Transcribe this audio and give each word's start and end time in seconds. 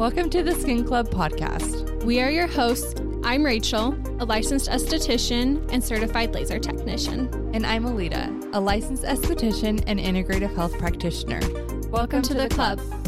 Welcome 0.00 0.30
to 0.30 0.42
the 0.42 0.54
Skin 0.54 0.82
Club 0.82 1.10
podcast. 1.10 2.04
We 2.04 2.22
are 2.22 2.30
your 2.30 2.46
hosts. 2.46 2.98
I'm 3.22 3.44
Rachel, 3.44 3.94
a 4.18 4.24
licensed 4.24 4.70
esthetician 4.70 5.70
and 5.70 5.84
certified 5.84 6.32
laser 6.32 6.58
technician. 6.58 7.28
And 7.52 7.66
I'm 7.66 7.84
Alita, 7.84 8.50
a 8.54 8.60
licensed 8.60 9.02
esthetician 9.02 9.84
and 9.86 10.00
integrative 10.00 10.56
health 10.56 10.78
practitioner. 10.78 11.40
Welcome, 11.40 11.90
Welcome 11.90 12.22
to, 12.22 12.28
to, 12.28 12.34
the, 12.34 12.48
the 12.48 12.54
club. 12.54 12.78
club. 12.78 13.00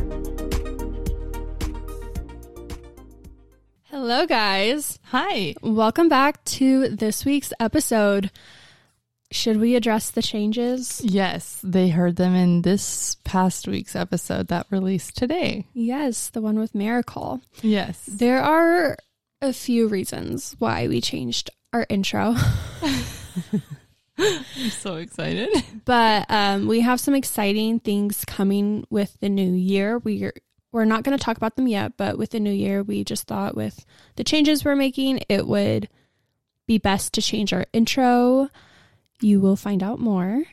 Hello, 3.84 4.26
guys. 4.26 4.98
Hi. 5.04 5.54
Welcome 5.62 6.10
back 6.10 6.44
to 6.44 6.88
this 6.88 7.24
week's 7.24 7.54
episode. 7.58 8.30
Should 9.32 9.58
we 9.58 9.76
address 9.76 10.10
the 10.10 10.20
changes? 10.20 11.00
Yes, 11.02 11.58
they 11.64 11.88
heard 11.88 12.16
them 12.16 12.34
in 12.34 12.62
this 12.62 13.16
past 13.24 13.66
week's 13.66 13.96
episode 13.96 14.48
that 14.48 14.66
released 14.70 15.16
today. 15.16 15.66
Yes, 15.72 16.28
the 16.28 16.42
one 16.42 16.58
with 16.58 16.74
Miracle. 16.74 17.40
Yes. 17.62 18.04
There 18.06 18.42
are 18.42 18.96
a 19.40 19.54
few 19.54 19.88
reasons 19.88 20.54
why 20.58 20.86
we 20.86 21.00
changed 21.00 21.48
our 21.72 21.86
intro. 21.88 22.34
I'm 24.18 24.70
so 24.70 24.96
excited. 24.96 25.48
But 25.86 26.26
um, 26.28 26.68
we 26.68 26.80
have 26.80 27.00
some 27.00 27.14
exciting 27.14 27.80
things 27.80 28.26
coming 28.26 28.86
with 28.90 29.18
the 29.20 29.30
new 29.30 29.52
year. 29.52 29.98
We're 29.98 30.34
we're 30.72 30.84
not 30.84 31.04
going 31.04 31.16
to 31.16 31.22
talk 31.22 31.38
about 31.38 31.56
them 31.56 31.68
yet, 31.68 31.96
but 31.96 32.18
with 32.18 32.30
the 32.30 32.40
new 32.40 32.52
year, 32.52 32.82
we 32.82 33.04
just 33.04 33.26
thought 33.26 33.54
with 33.54 33.84
the 34.16 34.24
changes 34.24 34.64
we're 34.64 34.76
making, 34.76 35.20
it 35.28 35.46
would 35.46 35.88
be 36.66 36.78
best 36.78 37.12
to 37.14 37.22
change 37.22 37.52
our 37.52 37.66
intro 37.72 38.48
you 39.22 39.40
will 39.40 39.56
find 39.56 39.82
out 39.82 39.98
more. 39.98 40.44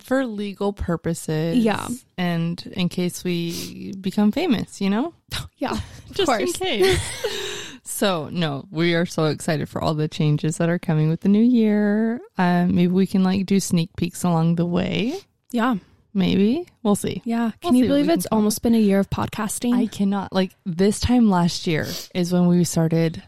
For 0.00 0.26
legal 0.26 0.72
purposes. 0.72 1.56
Yeah. 1.56 1.88
And 2.18 2.62
in 2.72 2.88
case 2.88 3.24
we 3.24 3.94
become 4.00 4.30
famous, 4.32 4.80
you 4.80 4.90
know? 4.90 5.14
Yeah. 5.56 5.78
Just 6.12 6.26
course. 6.26 6.42
in 6.42 6.52
case. 6.52 7.80
so, 7.84 8.28
no, 8.32 8.66
we 8.72 8.94
are 8.94 9.06
so 9.06 9.26
excited 9.26 9.68
for 9.68 9.80
all 9.80 9.94
the 9.94 10.08
changes 10.08 10.58
that 10.58 10.68
are 10.68 10.78
coming 10.78 11.08
with 11.08 11.20
the 11.20 11.28
new 11.28 11.42
year. 11.42 12.20
Um, 12.36 12.74
maybe 12.74 12.92
we 12.92 13.06
can 13.06 13.22
like 13.22 13.46
do 13.46 13.60
sneak 13.60 13.94
peeks 13.96 14.24
along 14.24 14.56
the 14.56 14.66
way. 14.66 15.14
Yeah. 15.52 15.76
Maybe. 16.14 16.66
We'll 16.82 16.96
see. 16.96 17.22
Yeah. 17.24 17.52
Can 17.60 17.74
we'll 17.74 17.82
you 17.82 17.88
believe 17.88 18.08
it's 18.08 18.26
almost 18.32 18.62
been 18.62 18.74
a 18.74 18.78
year 18.78 18.98
of 18.98 19.08
podcasting? 19.08 19.74
I 19.74 19.86
cannot. 19.86 20.32
Like 20.32 20.50
this 20.66 20.98
time 20.98 21.30
last 21.30 21.66
year 21.66 21.86
is 22.14 22.32
when 22.32 22.48
we 22.48 22.64
started 22.64 23.22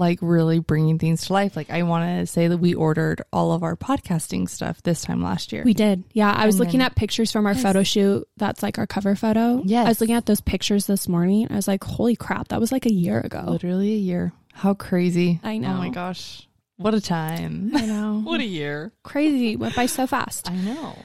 like 0.00 0.18
really 0.22 0.58
bringing 0.58 0.98
things 0.98 1.26
to 1.26 1.32
life. 1.32 1.54
Like 1.54 1.70
I 1.70 1.84
want 1.84 2.18
to 2.18 2.26
say 2.26 2.48
that 2.48 2.58
we 2.58 2.74
ordered 2.74 3.22
all 3.32 3.52
of 3.52 3.62
our 3.62 3.76
podcasting 3.76 4.48
stuff 4.48 4.82
this 4.82 5.02
time 5.02 5.22
last 5.22 5.52
year. 5.52 5.62
We 5.62 5.74
did. 5.74 6.02
Yeah, 6.12 6.32
I 6.32 6.46
was 6.46 6.56
and 6.56 6.64
looking 6.64 6.80
then, 6.80 6.86
at 6.86 6.96
pictures 6.96 7.30
from 7.30 7.46
our 7.46 7.52
yes. 7.52 7.62
photo 7.62 7.82
shoot. 7.84 8.26
That's 8.38 8.62
like 8.62 8.78
our 8.78 8.86
cover 8.86 9.14
photo. 9.14 9.62
Yes. 9.64 9.86
I 9.86 9.88
was 9.90 10.00
looking 10.00 10.16
at 10.16 10.26
those 10.26 10.40
pictures 10.40 10.86
this 10.86 11.06
morning. 11.06 11.46
I 11.50 11.54
was 11.54 11.68
like, 11.68 11.84
"Holy 11.84 12.16
crap, 12.16 12.48
that 12.48 12.58
was 12.58 12.72
like 12.72 12.86
a 12.86 12.92
year 12.92 13.20
ago." 13.20 13.44
Literally 13.46 13.92
a 13.92 13.98
year. 13.98 14.32
How 14.54 14.74
crazy. 14.74 15.38
I 15.44 15.58
know. 15.58 15.74
Oh 15.74 15.74
my 15.74 15.90
gosh. 15.90 16.48
What 16.78 16.94
a 16.94 17.00
time. 17.00 17.70
I 17.74 17.84
know. 17.84 18.20
what 18.24 18.40
a 18.40 18.44
year. 18.44 18.92
Crazy. 19.04 19.54
Went 19.54 19.76
by 19.76 19.86
so 19.86 20.06
fast. 20.06 20.50
I 20.50 20.56
know. 20.56 20.96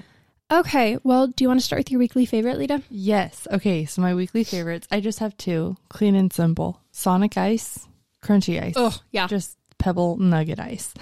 Okay, 0.51 0.99
well, 1.03 1.25
do 1.25 1.43
you 1.43 1.47
want 1.47 1.59
to 1.59 1.65
start 1.65 1.79
with 1.79 1.91
your 1.91 1.97
weekly 1.97 2.27
favorite, 2.27 2.59
Lita? 2.59 2.83
Yes. 2.91 3.47
Okay, 3.51 3.85
so 3.85 3.99
my 4.03 4.13
weekly 4.13 4.43
favorites, 4.43 4.87
I 4.91 4.99
just 4.99 5.17
have 5.17 5.35
two, 5.37 5.75
clean 5.89 6.13
and 6.13 6.31
simple. 6.31 6.81
Sonic 6.91 7.35
Ice 7.35 7.87
crunchy 8.25 8.61
ice. 8.61 8.73
Oh, 8.75 8.97
yeah. 9.11 9.27
Just 9.27 9.57
pebble 9.77 10.17
nugget 10.17 10.59
ice. 10.59 10.93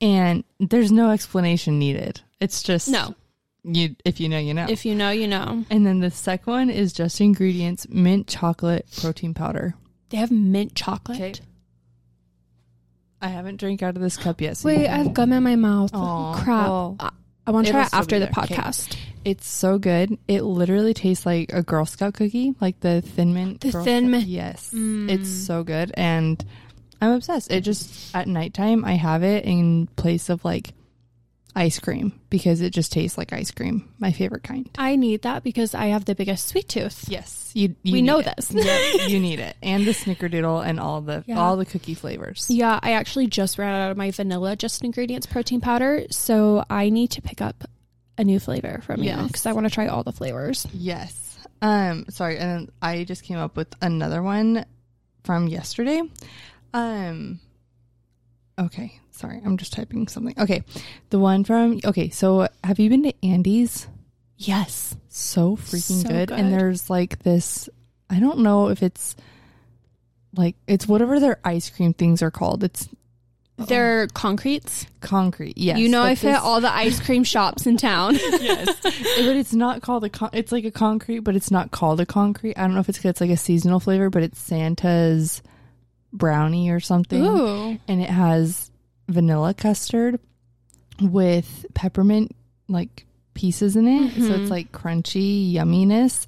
And 0.00 0.44
there's 0.60 0.92
no 0.92 1.10
explanation 1.10 1.78
needed. 1.78 2.20
It's 2.40 2.62
just 2.62 2.88
No. 2.88 3.14
You 3.64 3.96
if 4.04 4.20
you 4.20 4.28
know, 4.28 4.38
you 4.38 4.54
know. 4.54 4.66
If 4.68 4.84
you 4.84 4.94
know, 4.94 5.10
you 5.10 5.26
know. 5.26 5.64
And 5.70 5.84
then 5.84 5.98
the 5.98 6.10
second 6.10 6.52
one 6.52 6.70
is 6.70 6.92
just 6.92 7.20
ingredients 7.20 7.88
mint 7.88 8.28
chocolate 8.28 8.86
protein 9.00 9.34
powder. 9.34 9.74
They 10.10 10.18
have 10.18 10.30
mint 10.30 10.76
chocolate. 10.76 11.20
Okay. 11.20 11.34
I 13.20 13.28
haven't 13.28 13.56
drank 13.56 13.82
out 13.82 13.96
of 13.96 14.02
this 14.02 14.16
cup 14.16 14.40
yet. 14.40 14.56
So 14.56 14.68
Wait, 14.68 14.86
I 14.86 14.98
have 14.98 15.14
gum 15.14 15.32
in 15.32 15.42
my 15.42 15.56
mouth. 15.56 15.90
Oh 15.92 16.38
crap! 16.44 16.68
Well, 16.68 16.96
I, 17.46 17.50
want 17.50 17.66
to 17.66 17.72
try 17.72 17.82
it 17.82 17.88
after 17.92 18.18
the 18.18 18.26
podcast. 18.26 18.92
Okay. 18.92 19.00
It's 19.24 19.48
so 19.48 19.78
good. 19.78 20.16
It 20.28 20.42
literally 20.42 20.94
tastes 20.94 21.26
like 21.26 21.52
a 21.52 21.62
Girl 21.62 21.86
Scout 21.86 22.14
cookie, 22.14 22.54
like 22.60 22.78
the 22.80 23.00
thin 23.00 23.34
mint. 23.34 23.62
The 23.62 23.72
Girl 23.72 23.84
thin 23.84 24.10
mint. 24.10 24.26
Yes, 24.26 24.70
mm. 24.72 25.10
it's 25.10 25.28
so 25.28 25.64
good, 25.64 25.92
and 25.96 26.44
I'm 27.00 27.12
obsessed. 27.12 27.50
It 27.50 27.60
just 27.62 28.14
at 28.14 28.26
nighttime 28.26 28.84
I 28.84 28.92
have 28.94 29.22
it 29.22 29.44
in 29.44 29.86
place 29.96 30.28
of 30.28 30.44
like 30.44 30.72
ice 31.56 31.78
cream 31.78 32.12
because 32.28 32.60
it 32.60 32.70
just 32.70 32.92
tastes 32.92 33.16
like 33.16 33.32
ice 33.32 33.50
cream. 33.50 33.88
My 33.98 34.12
favorite 34.12 34.42
kind. 34.42 34.68
I 34.76 34.96
need 34.96 35.22
that 35.22 35.42
because 35.42 35.74
I 35.74 35.86
have 35.86 36.04
the 36.04 36.14
biggest 36.14 36.46
sweet 36.46 36.68
tooth. 36.68 37.06
Yes, 37.08 37.50
you. 37.54 37.74
you 37.82 37.94
we 37.94 38.02
know 38.02 38.18
it. 38.18 38.28
this. 38.36 38.52
yep, 38.52 39.00
you 39.08 39.18
need 39.18 39.40
it, 39.40 39.56
and 39.62 39.84
the 39.84 39.92
snickerdoodle 39.92 40.64
and 40.64 40.78
all 40.78 41.00
the 41.00 41.24
yeah. 41.26 41.40
all 41.40 41.56
the 41.56 41.64
cookie 41.64 41.94
flavors. 41.94 42.46
Yeah, 42.50 42.78
I 42.82 42.92
actually 42.92 43.26
just 43.26 43.58
ran 43.58 43.74
out 43.74 43.90
of 43.90 43.96
my 43.96 44.10
vanilla 44.10 44.54
just 44.54 44.84
ingredients 44.84 45.26
protein 45.26 45.60
powder, 45.60 46.04
so 46.10 46.62
I 46.68 46.90
need 46.90 47.12
to 47.12 47.22
pick 47.22 47.40
up 47.40 47.64
a 48.18 48.24
new 48.24 48.38
flavor 48.38 48.80
from 48.84 49.02
yes. 49.02 49.18
you 49.18 49.26
because 49.26 49.46
I 49.46 49.52
want 49.52 49.66
to 49.66 49.72
try 49.72 49.86
all 49.86 50.04
the 50.04 50.12
flavors. 50.12 50.66
Yes. 50.72 51.38
Um. 51.62 52.04
Sorry, 52.10 52.36
and 52.38 52.70
I 52.82 53.04
just 53.04 53.24
came 53.24 53.38
up 53.38 53.56
with 53.56 53.74
another 53.80 54.22
one 54.22 54.66
from 55.24 55.48
yesterday. 55.48 56.02
Um 56.76 57.40
Okay, 58.58 59.00
sorry. 59.10 59.40
I'm 59.44 59.56
just 59.56 59.72
typing 59.72 60.08
something. 60.08 60.34
Okay. 60.38 60.62
The 61.10 61.18
one 61.18 61.44
from 61.44 61.80
Okay, 61.84 62.10
so 62.10 62.48
have 62.64 62.78
you 62.78 62.88
been 62.88 63.02
to 63.02 63.14
Andy's? 63.22 63.86
Yes. 64.38 64.96
So 65.08 65.56
freaking 65.56 66.02
so 66.02 66.08
good. 66.08 66.28
good. 66.28 66.38
And 66.38 66.52
there's 66.52 66.88
like 66.88 67.20
this 67.20 67.68
I 68.08 68.20
don't 68.20 68.38
know 68.40 68.68
if 68.68 68.82
it's 68.82 69.16
like 70.36 70.56
it's 70.66 70.86
whatever 70.86 71.18
their 71.18 71.38
ice 71.44 71.70
cream 71.70 71.92
things 71.92 72.22
are 72.22 72.30
called. 72.30 72.64
It's 72.64 72.88
they're 73.58 74.06
concretes. 74.08 74.86
Concrete, 75.00 75.56
yes. 75.56 75.78
You 75.78 75.88
know, 75.88 76.02
I 76.02 76.14
fit 76.14 76.34
all 76.34 76.60
the 76.60 76.72
ice 76.72 77.00
cream 77.00 77.24
shops 77.24 77.66
in 77.66 77.78
town. 77.78 78.14
yes, 78.18 78.66
but 78.82 79.36
it's 79.36 79.54
not 79.54 79.80
called 79.80 80.04
a. 80.04 80.10
Con- 80.10 80.30
it's 80.34 80.52
like 80.52 80.64
a 80.64 80.70
concrete, 80.70 81.20
but 81.20 81.34
it's 81.36 81.50
not 81.50 81.70
called 81.70 82.00
a 82.00 82.06
concrete. 82.06 82.58
I 82.58 82.62
don't 82.62 82.74
know 82.74 82.80
if 82.80 82.88
it's 82.90 83.02
it's 83.02 83.20
like 83.20 83.30
a 83.30 83.36
seasonal 83.36 83.80
flavor, 83.80 84.10
but 84.10 84.22
it's 84.22 84.38
Santa's 84.38 85.42
brownie 86.16 86.70
or 86.70 86.80
something. 86.80 87.24
Ooh. 87.24 87.78
And 87.88 88.02
it 88.02 88.10
has 88.10 88.70
vanilla 89.08 89.54
custard 89.54 90.18
with 91.00 91.66
peppermint 91.74 92.34
like 92.68 93.06
pieces 93.34 93.76
in 93.76 93.86
it. 93.86 94.10
Mm-hmm. 94.10 94.22
So 94.22 94.28
it's 94.28 94.38
mm-hmm. 94.40 94.48
like 94.48 94.72
crunchy 94.72 95.52
yumminess. 95.52 96.26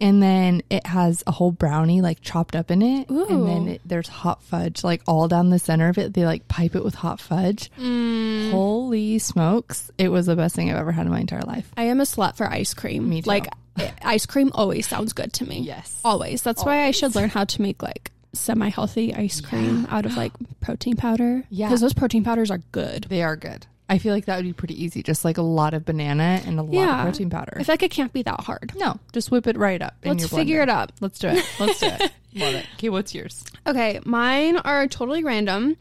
And 0.00 0.22
then 0.22 0.62
it 0.70 0.86
has 0.86 1.22
a 1.26 1.32
whole 1.32 1.52
brownie 1.52 2.00
like 2.00 2.20
chopped 2.20 2.56
up 2.56 2.70
in 2.70 2.82
it. 2.82 3.10
Ooh. 3.10 3.26
And 3.28 3.48
then 3.48 3.68
it, 3.74 3.80
there's 3.84 4.08
hot 4.08 4.42
fudge 4.42 4.82
like 4.82 5.02
all 5.06 5.28
down 5.28 5.50
the 5.50 5.58
center 5.58 5.88
of 5.88 5.98
it. 5.98 6.14
They 6.14 6.24
like 6.24 6.48
pipe 6.48 6.74
it 6.74 6.84
with 6.84 6.94
hot 6.94 7.20
fudge. 7.20 7.70
Mm. 7.78 8.50
Holy 8.50 9.18
smokes. 9.18 9.90
It 9.98 10.08
was 10.08 10.26
the 10.26 10.36
best 10.36 10.56
thing 10.56 10.70
I've 10.70 10.76
ever 10.76 10.92
had 10.92 11.06
in 11.06 11.12
my 11.12 11.20
entire 11.20 11.42
life. 11.42 11.70
I 11.76 11.84
am 11.84 12.00
a 12.00 12.04
slut 12.04 12.36
for 12.36 12.46
ice 12.46 12.74
cream. 12.74 13.08
Me 13.08 13.22
too. 13.22 13.28
Like 13.28 13.46
ice 14.02 14.26
cream 14.26 14.50
always 14.54 14.86
sounds 14.86 15.12
good 15.12 15.32
to 15.34 15.46
me. 15.46 15.60
Yes. 15.60 16.00
Always. 16.04 16.42
That's 16.42 16.62
always. 16.62 16.76
why 16.76 16.84
I 16.84 16.90
should 16.90 17.14
learn 17.14 17.30
how 17.30 17.44
to 17.44 17.62
make 17.62 17.82
like 17.82 18.10
semi 18.34 18.68
healthy 18.68 19.14
ice 19.14 19.40
cream 19.40 19.82
yeah. 19.88 19.96
out 19.96 20.06
of 20.06 20.16
like 20.16 20.32
protein 20.60 20.96
powder. 20.96 21.44
Yeah. 21.50 21.68
Because 21.68 21.80
those 21.80 21.94
protein 21.94 22.24
powders 22.24 22.50
are 22.50 22.60
good. 22.72 23.06
They 23.08 23.22
are 23.22 23.36
good. 23.36 23.66
I 23.88 23.98
feel 23.98 24.14
like 24.14 24.24
that 24.24 24.36
would 24.36 24.46
be 24.46 24.52
pretty 24.54 24.82
easy. 24.82 25.02
Just 25.02 25.24
like 25.24 25.36
a 25.36 25.42
lot 25.42 25.74
of 25.74 25.84
banana 25.84 26.40
and 26.46 26.58
a 26.58 26.62
lot 26.62 26.72
yeah. 26.72 26.98
of 26.98 27.04
protein 27.04 27.28
powder. 27.28 27.52
I 27.56 27.64
feel 27.64 27.72
like 27.74 27.82
it 27.82 27.90
can't 27.90 28.12
be 28.12 28.22
that 28.22 28.40
hard. 28.40 28.72
No, 28.76 28.98
just 29.12 29.30
whip 29.30 29.46
it 29.46 29.58
right 29.58 29.80
up. 29.80 29.94
Let's 30.04 30.26
figure 30.26 30.62
it 30.62 30.70
out. 30.70 30.92
Let's 31.00 31.18
do 31.18 31.28
it. 31.28 31.44
Let's 31.60 31.80
do 31.80 31.86
it. 31.86 32.00
Love 32.34 32.54
it. 32.54 32.66
Okay, 32.74 32.88
what's 32.88 33.14
yours? 33.14 33.44
Okay, 33.66 34.00
mine 34.04 34.56
are 34.56 34.88
totally 34.88 35.22
random. 35.22 35.76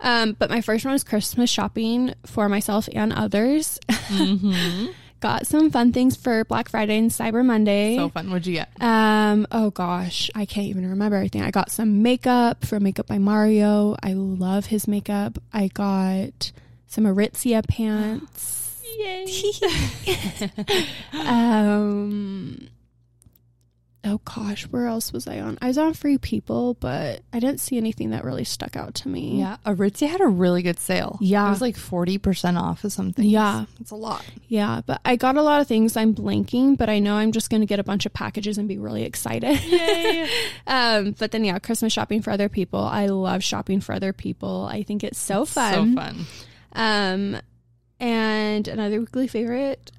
Um, 0.00 0.36
but 0.38 0.48
my 0.48 0.60
first 0.60 0.84
one 0.84 0.94
is 0.94 1.04
Christmas 1.04 1.50
shopping 1.50 2.14
for 2.24 2.48
myself 2.48 2.88
and 2.92 3.12
others. 3.12 3.78
Mm-hmm. 3.88 4.92
got 5.20 5.46
some 5.46 5.70
fun 5.70 5.92
things 5.92 6.16
for 6.16 6.44
Black 6.44 6.68
Friday 6.68 6.98
and 6.98 7.10
Cyber 7.10 7.44
Monday. 7.44 7.96
So 7.96 8.08
fun. 8.08 8.28
What'd 8.30 8.46
you 8.46 8.54
get? 8.54 8.70
Um, 8.80 9.46
oh 9.50 9.70
gosh, 9.70 10.30
I 10.34 10.46
can't 10.46 10.66
even 10.66 10.88
remember 10.88 11.16
everything. 11.16 11.42
I 11.42 11.50
got 11.50 11.70
some 11.70 12.02
makeup 12.02 12.64
from 12.64 12.82
Makeup 12.82 13.06
by 13.06 13.18
Mario. 13.18 13.96
I 14.02 14.12
love 14.12 14.66
his 14.66 14.88
makeup. 14.88 15.38
I 15.52 15.68
got 15.68 16.52
some 16.86 17.04
Aritzia 17.04 17.66
pants. 17.66 18.82
Yay. 18.98 19.26
um 21.12 22.68
oh 24.04 24.20
gosh, 24.24 24.64
where 24.64 24.86
else 24.86 25.12
was 25.12 25.26
I 25.26 25.40
on? 25.40 25.58
I 25.60 25.68
was 25.68 25.78
on 25.78 25.94
Free 25.94 26.18
People, 26.18 26.74
but 26.74 27.20
I 27.32 27.40
didn't 27.40 27.60
see 27.60 27.76
anything 27.76 28.10
that 28.10 28.24
really 28.24 28.44
stuck 28.44 28.76
out 28.76 28.94
to 28.96 29.08
me. 29.08 29.40
Yeah, 29.40 29.56
Aritzia 29.66 30.08
had 30.08 30.20
a 30.20 30.26
really 30.26 30.62
good 30.62 30.78
sale. 30.78 31.18
Yeah, 31.20 31.46
it 31.46 31.50
was 31.50 31.60
like 31.60 31.76
forty 31.76 32.18
percent 32.18 32.56
off 32.56 32.84
of 32.84 32.92
something. 32.92 33.24
Yeah, 33.24 33.66
it's 33.80 33.90
a 33.90 33.96
lot. 33.96 34.24
Yeah, 34.46 34.82
but 34.86 35.00
I 35.04 35.16
got 35.16 35.36
a 35.36 35.42
lot 35.42 35.60
of 35.60 35.66
things. 35.66 35.96
I'm 35.96 36.14
blanking, 36.14 36.76
but 36.76 36.88
I 36.88 36.98
know 36.98 37.16
I'm 37.16 37.32
just 37.32 37.50
going 37.50 37.60
to 37.60 37.66
get 37.66 37.80
a 37.80 37.84
bunch 37.84 38.06
of 38.06 38.12
packages 38.12 38.58
and 38.58 38.68
be 38.68 38.78
really 38.78 39.04
excited. 39.04 39.60
Yay! 39.64 40.28
um, 40.66 41.14
but 41.18 41.30
then 41.32 41.44
yeah, 41.44 41.58
Christmas 41.58 41.92
shopping 41.92 42.22
for 42.22 42.30
other 42.30 42.48
people. 42.48 42.80
I 42.80 43.06
love 43.06 43.42
shopping 43.42 43.80
for 43.80 43.94
other 43.94 44.12
people. 44.12 44.68
I 44.70 44.82
think 44.82 45.04
it's 45.04 45.18
so 45.18 45.42
it's 45.42 45.52
fun. 45.52 45.94
So 45.94 46.00
fun. 46.00 46.26
Um, 46.72 47.40
and 48.00 48.68
another 48.68 49.00
weekly 49.00 49.26
favorite. 49.26 49.90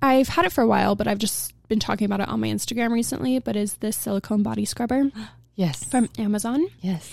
I've 0.00 0.28
had 0.28 0.44
it 0.44 0.52
for 0.52 0.62
a 0.62 0.66
while, 0.66 0.94
but 0.94 1.08
I've 1.08 1.18
just 1.18 1.52
been 1.68 1.80
talking 1.80 2.06
about 2.06 2.20
it 2.20 2.28
on 2.28 2.40
my 2.40 2.48
Instagram 2.48 2.90
recently, 2.90 3.38
but 3.38 3.56
is 3.56 3.74
this 3.74 3.96
silicone 3.96 4.42
body 4.42 4.64
scrubber. 4.64 5.10
Yes. 5.54 5.82
from 5.82 6.08
Amazon 6.16 6.68
yes. 6.82 7.12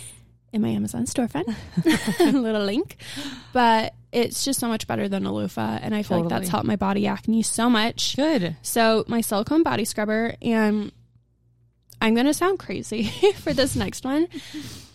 in 0.53 0.61
my 0.61 0.67
Amazon 0.67 1.05
storefront. 1.05 1.51
Little 2.31 2.63
link. 2.63 2.95
But 3.53 3.95
it's 4.11 4.45
just 4.45 4.59
so 4.59 4.67
much 4.67 4.85
better 4.85 5.09
than 5.09 5.25
a 5.25 5.33
loofah. 5.33 5.79
And 5.81 5.95
I 5.95 6.03
feel 6.03 6.19
like 6.19 6.29
that's 6.29 6.49
helped 6.49 6.67
my 6.67 6.75
body 6.75 7.07
acne 7.07 7.41
so 7.41 7.71
much. 7.71 8.15
Good. 8.15 8.55
So 8.61 9.03
my 9.07 9.21
silicone 9.21 9.63
body 9.63 9.83
scrubber, 9.83 10.35
and 10.43 10.91
I'm 11.99 12.13
gonna 12.13 12.35
sound 12.35 12.59
crazy 12.59 13.05
for 13.37 13.51
this 13.51 13.75
next 13.75 14.05
one. 14.05 14.27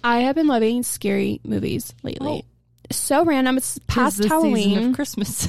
I 0.04 0.20
have 0.20 0.36
been 0.36 0.46
loving 0.46 0.84
scary 0.84 1.40
movies 1.42 1.92
lately. 2.04 2.44
Oh. 2.44 2.46
So 2.92 3.24
random. 3.24 3.56
It's 3.56 3.80
past 3.88 4.22
Halloween. 4.22 4.90
of 4.90 4.94
Christmas. 4.94 5.48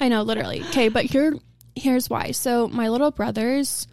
I 0.00 0.08
know, 0.08 0.22
literally. 0.22 0.62
Okay, 0.68 0.88
but 0.88 1.04
here, 1.04 1.34
here's 1.76 2.08
why. 2.10 2.30
So 2.32 2.68
my 2.68 2.88
little 2.88 3.10
brothers, 3.10 3.86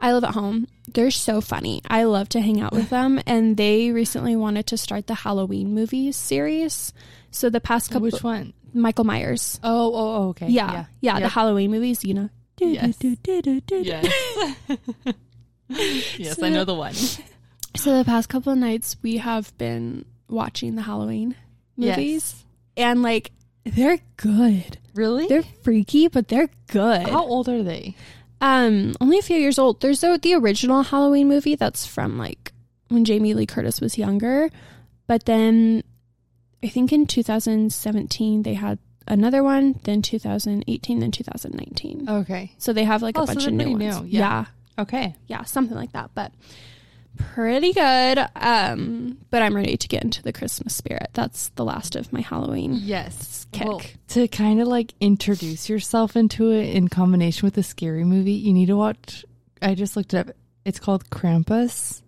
I 0.00 0.12
live 0.12 0.24
at 0.24 0.34
home. 0.34 0.68
They're 0.92 1.10
so 1.10 1.40
funny. 1.40 1.82
I 1.88 2.04
love 2.04 2.28
to 2.30 2.40
hang 2.40 2.60
out 2.60 2.72
with 2.72 2.88
them, 2.90 3.20
and 3.26 3.56
they 3.56 3.90
recently 3.90 4.36
wanted 4.36 4.66
to 4.68 4.76
start 4.76 5.06
the 5.06 5.14
Halloween 5.14 5.74
movies 5.74 6.16
series. 6.16 6.92
So 7.30 7.50
the 7.50 7.60
past 7.60 7.90
couple, 7.90 8.02
Which 8.08 8.22
one? 8.22 8.52
Michael 8.74 9.04
Myers. 9.04 9.58
Oh, 9.64 9.92
oh, 9.94 10.16
oh, 10.24 10.28
okay. 10.30 10.48
Yeah, 10.48 10.86
yeah, 11.00 11.14
the 11.16 11.20
Yep. 11.22 11.30
Halloween 11.32 11.70
movies. 11.70 12.04
You 12.04 12.14
know. 12.14 12.30
Yes. 12.60 12.96
Yes. 13.00 14.06
yes, 16.18 16.36
So- 16.36 16.46
I 16.46 16.48
know 16.50 16.64
the 16.64 16.74
one. 16.74 16.94
So 17.76 17.96
the 17.96 18.04
past 18.04 18.28
couple 18.28 18.52
of 18.52 18.58
nights 18.58 18.96
we 19.02 19.18
have 19.18 19.56
been 19.56 20.04
watching 20.28 20.74
the 20.74 20.82
Halloween 20.82 21.36
movies 21.76 22.34
Yes. 22.34 22.44
and 22.76 23.02
like 23.02 23.30
they're 23.64 23.98
good. 24.16 24.78
Really? 24.94 25.26
They're 25.28 25.42
freaky, 25.62 26.08
but 26.08 26.28
they're 26.28 26.50
good. 26.68 27.08
How 27.08 27.24
old 27.24 27.48
are 27.48 27.62
they? 27.62 27.94
Um 28.40 28.94
only 29.00 29.18
a 29.18 29.22
few 29.22 29.36
years 29.36 29.58
old. 29.58 29.80
There's 29.80 30.00
the, 30.00 30.18
the 30.20 30.34
original 30.34 30.82
Halloween 30.82 31.28
movie 31.28 31.54
that's 31.56 31.86
from 31.86 32.16
like 32.18 32.52
when 32.88 33.04
Jamie 33.04 33.34
Lee 33.34 33.46
Curtis 33.46 33.80
was 33.80 33.98
younger, 33.98 34.48
but 35.06 35.24
then 35.26 35.82
I 36.62 36.68
think 36.68 36.92
in 36.92 37.06
2017 37.06 38.42
they 38.42 38.54
had 38.54 38.78
another 39.06 39.42
one, 39.42 39.78
then 39.84 40.02
2018, 40.02 40.98
then 41.00 41.10
2019. 41.10 42.08
Okay. 42.08 42.52
So 42.58 42.72
they 42.72 42.84
have 42.84 43.02
like 43.02 43.16
a 43.16 43.20
Oh, 43.20 43.24
so 43.24 43.32
bunch 43.34 43.40
they're 43.44 43.48
of 43.48 43.54
new 43.54 43.70
ones. 43.72 44.02
new, 44.02 44.06
yeah. 44.08 44.20
yeah. 44.20 44.44
Okay. 44.82 45.14
yeah, 45.26 45.42
something 45.44 45.76
like 45.76 45.92
that. 45.92 46.10
But 46.14 46.32
pretty 47.18 47.72
good. 47.72 48.18
Um, 48.36 49.18
but 49.30 49.42
I'm 49.42 49.54
ready 49.54 49.76
to 49.76 49.88
get 49.88 50.02
into 50.02 50.22
the 50.22 50.32
Christmas 50.32 50.74
spirit. 50.74 51.08
That's 51.12 51.50
the 51.56 51.64
last 51.64 51.96
of 51.96 52.12
my 52.12 52.20
Halloween 52.20 52.78
Yes. 52.82 53.46
kick. 53.52 53.66
Well, 53.66 53.82
to 54.08 54.28
kind 54.28 54.60
of 54.60 54.68
like 54.68 54.94
introduce 55.00 55.68
yourself 55.68 56.16
into 56.16 56.50
it 56.50 56.74
in 56.74 56.88
combination 56.88 57.46
with 57.46 57.58
a 57.58 57.62
scary 57.62 58.04
movie, 58.04 58.32
you 58.32 58.52
need 58.52 58.66
to 58.66 58.76
watch. 58.76 59.24
I 59.60 59.74
just 59.74 59.96
looked 59.96 60.14
it 60.14 60.28
up. 60.28 60.36
It's 60.64 60.78
called 60.78 61.08
Krampus. 61.10 62.02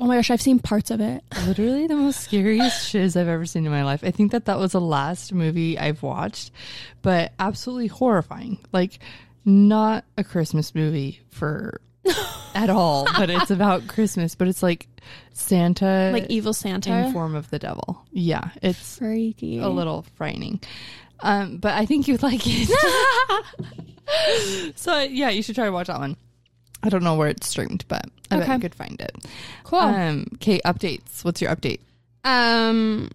oh 0.00 0.06
my 0.06 0.16
gosh, 0.16 0.30
I've 0.30 0.42
seen 0.42 0.58
parts 0.58 0.90
of 0.90 1.00
it. 1.00 1.22
Literally 1.46 1.86
the 1.86 1.96
most 1.96 2.20
scariest 2.20 2.88
shiz 2.90 3.16
I've 3.16 3.28
ever 3.28 3.46
seen 3.46 3.64
in 3.66 3.72
my 3.72 3.84
life. 3.84 4.02
I 4.04 4.10
think 4.10 4.32
that 4.32 4.46
that 4.46 4.58
was 4.58 4.72
the 4.72 4.80
last 4.80 5.32
movie 5.32 5.78
I've 5.78 6.02
watched, 6.02 6.50
but 7.02 7.32
absolutely 7.38 7.86
horrifying. 7.88 8.58
Like, 8.72 8.98
not 9.44 10.04
a 10.16 10.24
Christmas 10.24 10.74
movie 10.74 11.20
for 11.28 11.80
at 12.54 12.70
all, 12.70 13.06
but 13.16 13.30
it's 13.30 13.50
about 13.50 13.86
Christmas, 13.88 14.34
but 14.34 14.48
it's 14.48 14.62
like 14.62 14.86
Santa 15.32 16.10
Like 16.12 16.26
evil 16.28 16.50
in 16.50 16.54
Santa. 16.54 17.10
form 17.12 17.34
of 17.34 17.50
the 17.50 17.58
devil. 17.58 18.02
Yeah, 18.12 18.50
it's 18.62 18.98
Freaky. 18.98 19.58
a 19.58 19.68
little 19.68 20.04
frightening. 20.16 20.60
Um, 21.20 21.56
but 21.58 21.74
I 21.74 21.86
think 21.86 22.08
you'd 22.08 22.22
like 22.22 22.42
it. 22.44 22.68
so 24.76 25.00
yeah, 25.00 25.30
you 25.30 25.42
should 25.42 25.54
try 25.54 25.64
to 25.64 25.72
watch 25.72 25.86
that 25.86 25.98
one. 25.98 26.16
I 26.82 26.90
don't 26.90 27.02
know 27.02 27.14
where 27.14 27.28
it's 27.28 27.48
streamed, 27.48 27.84
but 27.88 28.04
I 28.30 28.38
bet 28.38 28.48
you 28.48 28.58
could 28.58 28.74
find 28.74 29.00
it. 29.00 29.16
Cool. 29.64 29.78
Um, 29.78 30.26
Kate, 30.40 30.60
updates. 30.66 31.24
What's 31.24 31.40
your 31.40 31.54
update? 31.54 31.80
Um, 32.24 33.10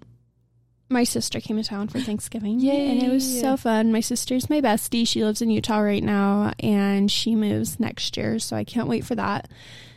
my 0.89 1.03
sister 1.03 1.39
came 1.39 1.57
to 1.57 1.63
town 1.63 1.87
for 1.87 1.99
Thanksgiving. 1.99 2.59
Yay. 2.59 2.91
And 2.91 3.03
it 3.03 3.09
was 3.09 3.39
so 3.41 3.55
fun. 3.57 3.91
My 3.91 3.99
sister's 4.01 4.49
my 4.49 4.59
bestie. 4.61 5.07
She 5.07 5.23
lives 5.23 5.41
in 5.41 5.49
Utah 5.51 5.79
right 5.79 6.03
now 6.03 6.51
and 6.59 7.11
she 7.11 7.35
moves 7.35 7.79
next 7.79 8.17
year. 8.17 8.39
So 8.39 8.55
I 8.55 8.63
can't 8.63 8.87
wait 8.87 9.05
for 9.05 9.15
that. 9.15 9.49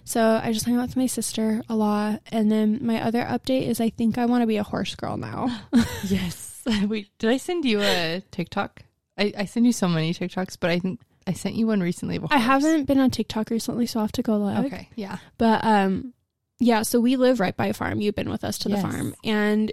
So 0.05 0.41
I 0.43 0.53
just 0.53 0.67
hung 0.67 0.77
out 0.77 0.89
with 0.89 0.97
my 0.97 1.07
sister 1.07 1.63
a 1.69 1.75
lot. 1.77 2.21
And 2.31 2.51
then 2.53 2.81
my 2.83 3.01
other 3.03 3.23
update 3.25 3.69
is 3.69 3.81
I 3.81 3.89
think 3.91 4.19
I 4.19 4.27
want 4.27 4.43
to 4.43 4.47
be 4.47 4.57
a 4.59 4.63
horse 4.63 4.95
girl 4.95 5.17
now. 5.17 5.49
Yes. 6.05 6.63
Wait, 6.87 7.09
did 7.19 7.31
I 7.31 7.37
send 7.39 7.65
you 7.65 7.81
a 7.81 8.23
TikTok? 8.31 8.83
I, 9.19 9.33
I 9.37 9.45
send 9.47 9.67
you 9.67 9.73
so 9.73 9.89
many 9.89 10.13
TikToks, 10.15 10.57
but 10.61 10.71
I 10.71 10.79
think 10.79 11.01
I 11.27 11.33
sent 11.33 11.55
you 11.57 11.67
one 11.67 11.81
recently. 11.81 12.21
I 12.31 12.39
haven't 12.39 12.85
been 12.85 13.01
on 13.01 13.11
TikTok 13.11 13.51
recently, 13.51 13.87
so 13.87 13.99
I'll 13.99 14.05
have 14.07 14.13
to 14.13 14.23
go 14.23 14.37
look. 14.37 14.67
Okay. 14.67 14.89
Yeah. 14.95 15.19
But 15.39 15.65
um 15.65 16.13
yeah, 16.59 16.83
so 16.83 17.01
we 17.01 17.17
live 17.17 17.41
right 17.41 17.57
by 17.57 17.67
a 17.67 17.73
farm. 17.73 18.01
You've 18.01 18.15
been 18.15 18.31
with 18.31 18.45
us 18.45 18.59
to 18.59 18.69
the 18.69 18.77
Yes. 18.77 18.83
farm. 18.83 19.15
And 19.25 19.73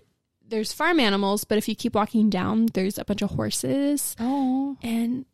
there's 0.50 0.74
farm 0.74 1.00
animals, 1.00 1.44
but 1.44 1.58
if 1.58 1.68
you 1.68 1.76
keep 1.76 1.96
walking 1.96 2.30
down, 2.30 2.68
there's 2.74 2.98
a 2.98 3.06
bunch 3.06 3.22
of 3.22 3.32
horses 3.32 4.16
Oh. 4.20 4.78
and 4.82 5.26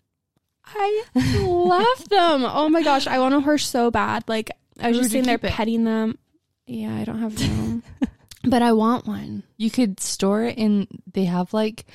I 0.66 1.04
love 1.44 2.10
them. 2.10 2.44
Oh 2.46 2.70
my 2.70 2.82
gosh, 2.84 3.08
I 3.08 3.20
want 3.20 3.36
a 3.36 3.40
horse 3.40 3.68
so 3.68 3.92
bad. 3.92 4.24
Like 4.28 4.52
I 4.80 4.88
was 4.90 4.98
Where 4.98 5.04
just 5.04 5.12
sitting 5.12 5.26
there 5.28 5.36
it? 5.36 5.42
petting 5.44 5.84
them. 5.84 6.18
Yeah, 6.68 6.96
I 6.96 7.04
don't 7.04 7.20
have 7.20 7.40
room. 7.40 7.84
but 8.44 8.62
I 8.62 8.74
want 8.74 9.06
one. 9.08 9.44
You 9.58 9.70
could 9.70 10.00
store 10.00 10.44
it 10.44 10.58
in. 10.58 10.88
They 11.14 11.26
have 11.26 11.54
like 11.54 11.86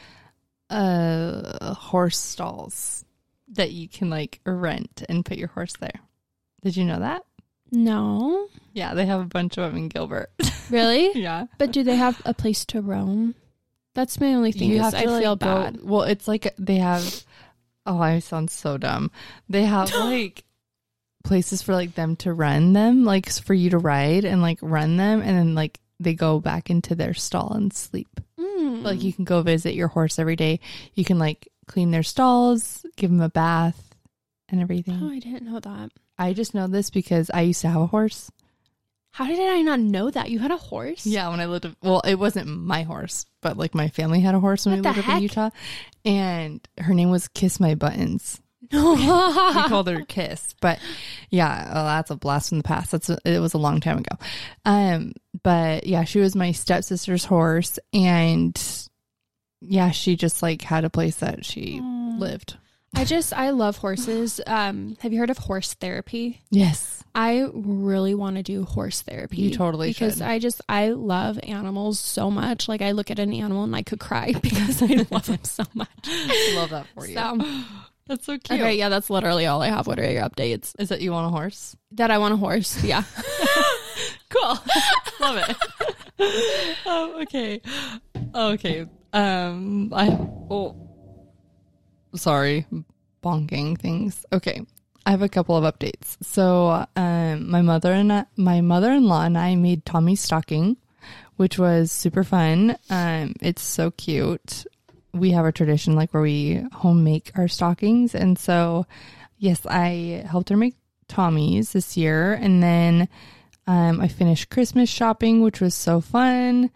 uh 0.70 1.74
horse 1.74 2.16
stalls 2.18 3.04
that 3.48 3.72
you 3.72 3.88
can 3.88 4.08
like 4.08 4.40
rent 4.46 5.02
and 5.08 5.24
put 5.24 5.36
your 5.36 5.48
horse 5.48 5.74
there. 5.80 6.00
Did 6.62 6.76
you 6.76 6.84
know 6.84 7.00
that? 7.00 7.24
No. 7.72 8.48
Yeah, 8.72 8.94
they 8.94 9.06
have 9.06 9.20
a 9.20 9.24
bunch 9.24 9.58
of 9.58 9.70
them 9.70 9.76
in 9.76 9.88
Gilbert. 9.88 10.30
Really? 10.70 11.10
yeah. 11.20 11.46
but 11.58 11.72
do 11.72 11.82
they 11.82 11.96
have 11.96 12.22
a 12.24 12.32
place 12.32 12.64
to 12.66 12.80
roam? 12.80 13.34
That's 13.96 14.20
my 14.20 14.34
only 14.34 14.52
thing. 14.52 14.70
You 14.70 14.78
have 14.78 14.92
to 14.92 15.00
I 15.00 15.04
like, 15.06 15.22
feel 15.22 15.34
go- 15.34 15.72
well, 15.82 16.02
it's 16.02 16.28
like 16.28 16.54
they 16.58 16.76
have. 16.76 17.24
Oh, 17.84 17.98
I 17.98 18.20
sound 18.20 18.52
so 18.52 18.78
dumb. 18.78 19.10
They 19.48 19.64
have 19.64 19.92
like 19.94 20.44
places 21.24 21.60
for 21.60 21.74
like 21.74 21.96
them 21.96 22.14
to 22.16 22.32
run 22.32 22.72
them, 22.72 23.04
like 23.04 23.28
for 23.30 23.52
you 23.52 23.70
to 23.70 23.78
ride 23.78 24.24
and 24.24 24.42
like 24.42 24.58
run 24.62 24.96
them, 24.96 25.22
and 25.22 25.36
then 25.36 25.54
like 25.56 25.80
they 25.98 26.14
go 26.14 26.38
back 26.38 26.70
into 26.70 26.94
their 26.94 27.14
stall 27.14 27.52
and 27.52 27.72
sleep. 27.72 28.20
Mm. 28.38 28.84
Like 28.84 29.02
you 29.02 29.12
can 29.12 29.24
go 29.24 29.42
visit 29.42 29.74
your 29.74 29.88
horse 29.88 30.20
every 30.20 30.36
day. 30.36 30.60
You 30.94 31.04
can 31.04 31.18
like 31.18 31.48
clean 31.66 31.90
their 31.90 32.04
stalls, 32.04 32.86
give 32.94 33.10
them 33.10 33.20
a 33.20 33.28
bath, 33.28 33.92
and 34.48 34.60
everything. 34.60 35.00
Oh, 35.02 35.10
I 35.10 35.18
didn't 35.18 35.42
know 35.50 35.58
that. 35.58 35.90
I 36.20 36.34
just 36.34 36.54
know 36.54 36.66
this 36.66 36.90
because 36.90 37.30
I 37.32 37.40
used 37.40 37.62
to 37.62 37.68
have 37.68 37.80
a 37.80 37.86
horse. 37.86 38.30
How 39.12 39.26
did 39.26 39.40
I 39.40 39.62
not 39.62 39.80
know 39.80 40.10
that? 40.10 40.30
You 40.30 40.38
had 40.38 40.50
a 40.50 40.56
horse? 40.58 41.06
Yeah, 41.06 41.30
when 41.30 41.40
I 41.40 41.46
lived, 41.46 41.74
well, 41.82 42.00
it 42.00 42.16
wasn't 42.16 42.46
my 42.46 42.82
horse, 42.82 43.24
but 43.40 43.56
like 43.56 43.74
my 43.74 43.88
family 43.88 44.20
had 44.20 44.34
a 44.34 44.40
horse 44.40 44.66
when 44.66 44.82
What 44.82 44.94
we 44.94 45.00
lived 45.00 45.08
up 45.08 45.16
in? 45.16 45.22
Utah, 45.22 45.50
and 46.04 46.68
her 46.78 46.92
name 46.92 47.10
was 47.10 47.26
Kiss 47.28 47.58
My 47.58 47.74
Buttons. 47.74 48.38
No. 48.70 48.92
we 49.54 49.68
called 49.68 49.88
her 49.88 50.04
Kiss, 50.04 50.54
but 50.60 50.78
yeah, 51.30 51.70
oh, 51.70 51.84
that's 51.86 52.10
a 52.10 52.16
blast 52.16 52.50
from 52.50 52.58
the 52.58 52.64
past. 52.64 52.92
That's 52.92 53.08
a, 53.08 53.18
it 53.24 53.40
was 53.40 53.54
a 53.54 53.58
long 53.58 53.80
time 53.80 53.98
ago. 53.98 54.16
Um, 54.66 55.14
but 55.42 55.86
yeah, 55.86 56.04
she 56.04 56.20
was 56.20 56.36
my 56.36 56.52
stepsister's 56.52 57.24
horse, 57.24 57.78
and 57.94 58.88
yeah, 59.62 59.90
she 59.90 60.16
just 60.16 60.42
like 60.42 60.60
had 60.60 60.84
a 60.84 60.90
place 60.90 61.16
that 61.16 61.46
she 61.46 61.80
lived. 61.82 62.58
I 62.94 63.04
just 63.04 63.32
I 63.32 63.50
love 63.50 63.78
horses. 63.78 64.40
Um, 64.46 64.96
have 65.00 65.12
you 65.12 65.18
heard 65.18 65.30
of 65.30 65.38
horse 65.38 65.74
therapy? 65.74 66.42
Yes, 66.50 67.02
I 67.14 67.48
really 67.54 68.14
want 68.14 68.36
to 68.36 68.42
do 68.42 68.64
horse 68.64 69.02
therapy. 69.02 69.38
You 69.38 69.50
totally 69.54 69.88
because 69.90 70.14
should. 70.14 70.22
I 70.22 70.38
just 70.38 70.60
I 70.68 70.88
love 70.90 71.38
animals 71.42 71.98
so 71.98 72.30
much. 72.30 72.68
Like 72.68 72.82
I 72.82 72.90
look 72.92 73.10
at 73.10 73.18
an 73.18 73.32
animal 73.32 73.64
and 73.64 73.74
I 73.74 73.82
could 73.82 74.00
cry 74.00 74.32
because 74.42 74.82
I 74.82 75.06
love 75.10 75.26
them 75.26 75.44
so 75.44 75.64
much. 75.74 75.88
love 76.54 76.70
that 76.70 76.86
for 76.94 77.06
you. 77.06 77.14
So 77.14 77.38
That's 78.06 78.26
so 78.26 78.38
cute. 78.38 78.58
okay, 78.60 78.74
yeah, 78.76 78.88
that's 78.88 79.08
literally 79.08 79.46
all 79.46 79.62
I 79.62 79.68
have. 79.68 79.86
What 79.86 80.00
are 80.00 80.10
your 80.10 80.28
updates? 80.28 80.74
Is 80.80 80.88
that 80.88 81.00
you 81.00 81.12
want 81.12 81.28
a 81.28 81.30
horse? 81.30 81.76
That 81.92 82.10
I 82.10 82.18
want 82.18 82.34
a 82.34 82.36
horse. 82.36 82.82
Yeah. 82.84 83.04
Cool. 84.30 84.58
Love 85.20 85.44
it. 86.18 86.86
um, 86.86 87.10
okay. 87.22 87.60
Okay. 88.34 88.86
Um 89.12 89.92
I 89.92 90.06
oh 90.08 90.76
sorry. 92.14 92.66
Bonking 93.22 93.78
things. 93.78 94.24
Okay. 94.32 94.62
I 95.06 95.10
have 95.10 95.22
a 95.22 95.28
couple 95.28 95.56
of 95.56 95.64
updates. 95.64 96.16
So 96.22 96.86
um 96.96 97.50
my 97.50 97.62
mother 97.62 97.92
and 97.92 98.12
I, 98.12 98.26
my 98.36 98.60
mother-in-law 98.60 99.24
and 99.24 99.38
I 99.38 99.54
made 99.56 99.84
Tommy's 99.84 100.20
stocking, 100.20 100.76
which 101.36 101.58
was 101.58 101.92
super 101.92 102.24
fun. 102.24 102.76
Um 102.88 103.34
it's 103.40 103.62
so 103.62 103.90
cute. 103.90 104.66
We 105.12 105.32
have 105.32 105.44
a 105.46 105.52
tradition 105.52 105.96
like 105.96 106.14
where 106.14 106.22
we 106.22 106.64
home 106.72 107.02
make 107.04 107.32
our 107.36 107.48
stockings 107.48 108.14
and 108.14 108.38
so 108.38 108.86
yes, 109.38 109.66
I 109.66 110.24
helped 110.28 110.50
her 110.50 110.56
make 110.56 110.76
Tommy's 111.08 111.72
this 111.72 111.96
year 111.96 112.34
and 112.34 112.62
then 112.62 113.08
um, 113.66 114.00
I 114.00 114.08
finished 114.08 114.50
Christmas 114.50 114.88
shopping, 114.88 115.42
which 115.42 115.60
was 115.60 115.74
so 115.74 116.00
fun. 116.00 116.70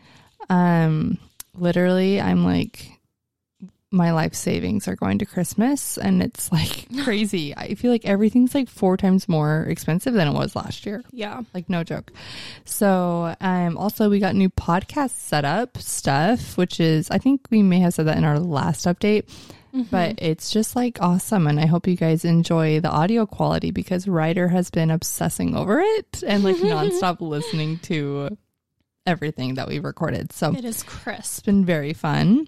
Um, 0.49 1.19
literally, 1.55 2.21
I'm 2.21 2.45
like 2.45 2.94
my 3.95 4.13
life 4.13 4.35
savings 4.35 4.87
are 4.89 4.97
going 4.97 5.19
to 5.21 5.25
Christmas 5.25 5.97
and 5.97 6.23
it's 6.23 6.53
like 6.53 6.87
crazy. 7.05 7.57
I 7.57 7.75
feel 7.75 7.91
like 7.91 8.05
everything's 8.05 8.55
like 8.55 8.69
four 8.69 8.97
times 8.97 9.29
more 9.29 9.63
expensive 9.69 10.13
than 10.13 10.29
it 10.29 10.33
was 10.35 10.55
last 10.55 10.85
year. 10.85 11.03
Yeah. 11.13 11.41
Like 11.55 11.71
no 11.71 11.85
joke. 11.85 12.13
So, 12.65 13.35
um 13.41 13.79
also 13.79 14.11
we 14.11 14.19
got 14.19 14.35
new 14.35 14.51
podcast 14.51 15.11
setup 15.13 15.79
stuff, 15.79 16.57
which 16.59 16.81
is 16.81 17.11
I 17.11 17.19
think 17.19 17.47
we 17.51 17.63
may 17.63 17.79
have 17.81 17.95
said 17.95 18.07
that 18.09 18.19
in 18.19 18.25
our 18.25 18.39
last 18.39 18.85
update. 18.87 19.29
But 19.91 20.21
it's 20.23 20.53
just 20.53 20.77
like 20.77 20.99
awesome 21.03 21.49
and 21.49 21.59
I 21.59 21.67
hope 21.67 21.89
you 21.89 21.97
guys 21.97 22.25
enjoy 22.25 22.79
the 22.79 22.91
audio 22.91 23.27
quality 23.27 23.73
because 23.73 24.07
Ryder 24.07 24.47
has 24.47 24.71
been 24.71 24.89
obsessing 24.93 25.57
over 25.57 25.81
it 25.81 26.23
and 26.25 26.45
like 26.45 26.55
nonstop 26.59 27.21
listening 27.21 27.79
to 27.81 28.39
everything 29.05 29.55
that 29.55 29.67
we 29.67 29.81
recorded. 29.81 30.33
So 30.33 30.55
It 30.55 30.65
is 30.65 30.85
crisp. 30.85 31.19
it's 31.19 31.41
been 31.41 31.65
very 31.65 31.93
fun. 31.93 32.47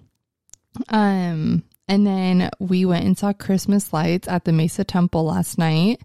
Um, 0.89 1.63
and 1.87 2.05
then 2.05 2.49
we 2.59 2.85
went 2.85 3.05
and 3.05 3.17
saw 3.17 3.33
Christmas 3.33 3.93
lights 3.93 4.27
at 4.27 4.45
the 4.45 4.51
Mesa 4.51 4.83
Temple 4.83 5.25
last 5.25 5.57
night, 5.57 6.01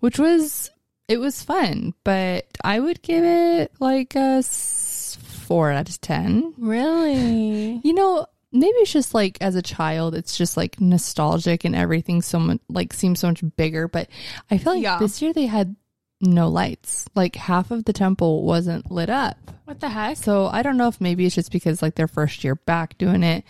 which 0.00 0.18
was 0.18 0.70
it 1.08 1.18
was 1.18 1.42
fun, 1.42 1.94
but 2.04 2.46
I 2.62 2.78
would 2.80 3.02
give 3.02 3.24
it 3.24 3.72
like 3.80 4.14
a 4.14 4.42
four 4.42 5.70
out 5.70 5.88
of 5.88 6.00
ten. 6.00 6.54
Really? 6.58 7.80
You 7.82 7.92
know, 7.94 8.26
maybe 8.52 8.74
it's 8.78 8.92
just 8.92 9.14
like 9.14 9.38
as 9.40 9.54
a 9.56 9.62
child, 9.62 10.14
it's 10.14 10.36
just 10.36 10.56
like 10.56 10.80
nostalgic 10.80 11.64
and 11.64 11.74
everything 11.74 12.22
so 12.22 12.38
much 12.38 12.58
like 12.68 12.92
seems 12.92 13.20
so 13.20 13.28
much 13.28 13.42
bigger. 13.56 13.88
But 13.88 14.08
I 14.50 14.58
feel 14.58 14.74
like 14.74 14.82
Yeah. 14.82 14.98
this 14.98 15.20
year 15.22 15.32
they 15.32 15.46
had 15.46 15.74
no 16.20 16.48
lights. 16.48 17.06
Like 17.14 17.34
half 17.36 17.70
of 17.70 17.84
the 17.84 17.92
temple 17.92 18.44
wasn't 18.44 18.90
lit 18.90 19.10
up. 19.10 19.36
What 19.64 19.80
the 19.80 19.88
heck? 19.88 20.16
So 20.16 20.46
I 20.46 20.62
don't 20.62 20.76
know 20.76 20.88
if 20.88 21.00
maybe 21.00 21.24
it's 21.26 21.34
just 21.34 21.50
because 21.52 21.82
like 21.82 21.94
their 21.94 22.08
first 22.08 22.44
year 22.44 22.54
back 22.56 22.98
doing 22.98 23.22
it 23.22 23.44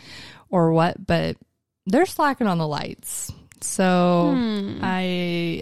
or 0.50 0.72
what, 0.72 1.06
but 1.06 1.36
they're 1.86 2.06
slacking 2.06 2.46
on 2.46 2.58
the 2.58 2.66
lights. 2.68 3.32
So 3.60 4.32
Hmm. 4.34 4.78
I 4.82 5.00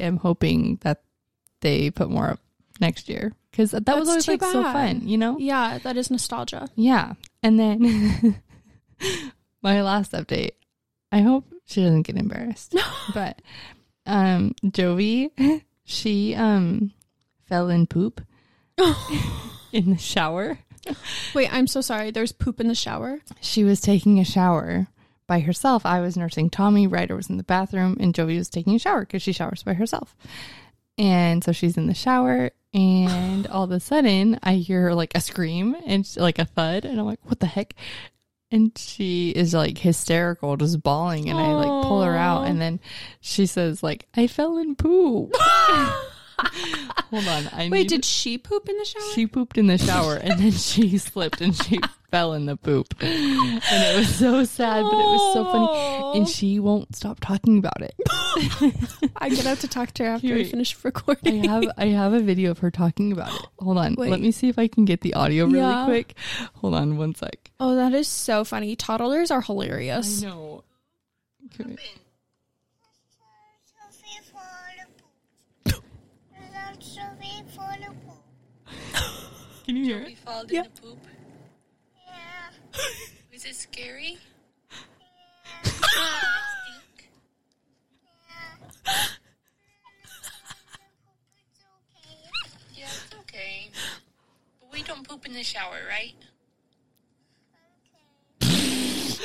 am 0.01 0.17
hoping 0.19 0.79
that 0.83 1.03
they 1.61 1.91
put 1.91 2.11
more 2.11 2.31
up 2.31 2.41
next 2.81 3.09
year 3.09 3.33
because 3.51 3.73
that 3.73 3.99
was 3.99 4.09
always 4.09 4.29
like 4.29 4.43
so 4.43 4.63
fun, 4.63 5.07
you 5.09 5.19
know? 5.19 5.37
Yeah, 5.39 5.79
that 5.79 5.97
is 5.97 6.11
nostalgia. 6.11 6.69
Yeah. 6.77 7.15
And 7.43 7.59
then 7.59 8.41
my 9.63 9.83
last 9.83 10.13
update. 10.13 10.53
I 11.11 11.21
hope 11.23 11.45
she 11.65 11.83
doesn't 11.83 12.03
get 12.03 12.17
embarrassed. 12.17 12.77
but 13.15 13.41
um 14.07 14.55
Jovi, 14.65 15.31
she 15.85 16.35
um 16.35 16.93
fell 17.47 17.69
in 17.69 17.87
poop 17.87 18.21
in 19.73 19.91
the 19.91 19.99
shower. 19.99 20.59
Wait, 21.35 21.53
I'm 21.53 21.67
so 21.67 21.81
sorry. 21.81 22.11
There's 22.11 22.33
poop 22.33 22.61
in 22.61 22.69
the 22.69 22.75
shower. 22.75 23.21
She 23.41 23.65
was 23.65 23.81
taking 23.81 24.19
a 24.19 24.25
shower 24.25 24.89
by 25.27 25.41
herself. 25.41 25.85
I 25.85 26.01
was 26.01 26.17
nursing 26.17 26.49
Tommy. 26.51 26.87
Ryder 26.87 27.15
was 27.17 27.29
in 27.29 27.37
the 27.37 27.43
bathroom, 27.43 27.97
and 28.01 28.15
Jovi 28.15 28.39
was 28.39 28.49
taking 28.49 28.75
a 28.75 28.79
shower 28.79 29.01
because 29.01 29.23
she 29.23 29.33
showers 29.33 29.63
by 29.63 29.75
herself. 29.75 30.17
And 30.97 31.45
so 31.45 31.53
she's 31.53 31.77
in 31.77 31.87
the 31.87 31.95
shower, 31.95 32.51
and 32.75 33.47
all 33.49 33.65
of 33.65 33.71
a 33.71 33.79
sudden, 33.81 34.39
I 34.43 34.55
hear 34.55 34.93
like 34.93 35.13
a 35.15 35.21
scream 35.21 35.77
and 35.87 36.05
she- 36.07 36.19
like 36.21 36.39
a 36.39 36.45
thud, 36.45 36.85
and 36.85 36.99
I'm 36.99 37.07
like, 37.07 37.21
"What 37.25 37.41
the 37.41 37.47
heck?" 37.47 37.75
And 38.51 38.73
she 38.77 39.31
is 39.31 39.53
like 39.55 39.79
hysterical, 39.79 40.57
just 40.57 40.83
bawling, 40.83 41.29
and 41.29 41.39
I 41.39 41.53
like 41.53 41.87
pull 41.87 42.03
her 42.03 42.17
out, 42.17 42.47
and 42.49 42.61
then 42.61 42.81
she 43.21 43.47
says 43.47 43.83
like, 43.83 44.07
"I 44.17 44.27
fell 44.27 44.57
in 44.59 44.75
poop." 44.75 45.35
Hold 47.11 47.27
on, 47.27 47.49
I 47.53 47.69
Wait, 47.71 47.71
need- 47.71 47.89
did 47.89 48.05
she 48.05 48.39
poop 48.39 48.69
in 48.69 48.77
the 48.79 48.85
shower? 48.85 49.03
she 49.15 49.27
pooped 49.27 49.57
in 49.59 49.67
the 49.67 49.79
shower 49.79 50.15
and 50.17 50.39
then 50.39 50.53
she 50.53 50.99
slipped 50.99 51.41
and 51.41 51.55
she 51.57 51.81
fell 52.11 52.35
in 52.35 52.47
the 52.47 52.57
poop. 52.57 52.95
And 53.01 53.61
it 53.63 53.97
was 53.99 54.15
so 54.15 54.45
sad, 54.45 54.83
but 54.83 54.93
it 54.93 55.07
was 55.07 55.33
so 55.35 55.45
funny. 55.47 56.19
And 56.19 56.29
she 56.29 56.59
won't 56.59 56.95
stop 56.95 57.19
talking 57.21 57.59
about 57.59 57.81
it. 57.81 57.95
I'm 59.17 59.31
gonna 59.35 59.49
have 59.49 59.61
to 59.61 59.69
talk 59.69 59.93
to 59.93 60.05
her 60.05 60.11
after 60.11 60.27
we 60.29 60.35
Wait. 60.35 60.51
finish 60.51 60.75
I 60.75 60.79
recording. 60.85 61.45
have 61.45 61.65
I 61.77 61.87
have 61.87 62.13
a 62.13 62.21
video 62.21 62.51
of 62.51 62.59
her 62.59 62.71
talking 62.71 63.11
about 63.13 63.35
it. 63.35 63.47
Hold 63.59 63.79
on. 63.79 63.95
Wait. 63.97 64.11
Let 64.11 64.21
me 64.21 64.31
see 64.31 64.49
if 64.49 64.59
I 64.59 64.69
can 64.69 64.85
get 64.85 65.01
the 65.01 65.15
audio 65.15 65.47
really 65.47 65.59
Yeah. 65.61 65.85
quick. 65.87 66.15
Hold 66.57 66.75
on 66.75 66.97
one 66.99 67.15
sec. 67.15 67.51
oh, 67.59 67.75
that 67.75 67.93
is 67.95 68.07
so 68.09 68.45
funny. 68.45 68.77
Toddlers 68.77 69.31
are 69.31 69.41
I 69.41 69.45
hilarious. 69.47 70.23
know. 70.23 70.63
Can 79.69 79.77
you 79.77 79.85
hear 79.85 80.05
We 80.07 80.13
it? 80.13 80.19
fall 80.21 80.45
Yeah. 80.49 80.63
in 80.65 80.71
the 80.75 80.81
poop. 80.81 80.99
Was 83.31 83.45
it 83.45 83.55
scary? 83.55 84.17
Yeah, 92.75 92.87
it's 92.87 93.15
okay. 93.21 93.71
But 94.61 94.73
we 94.73 94.83
don't 94.83 95.07
poop 95.07 95.27
in 95.27 95.33
the 95.33 95.43
shower, 95.43 95.79
right? 95.89 96.15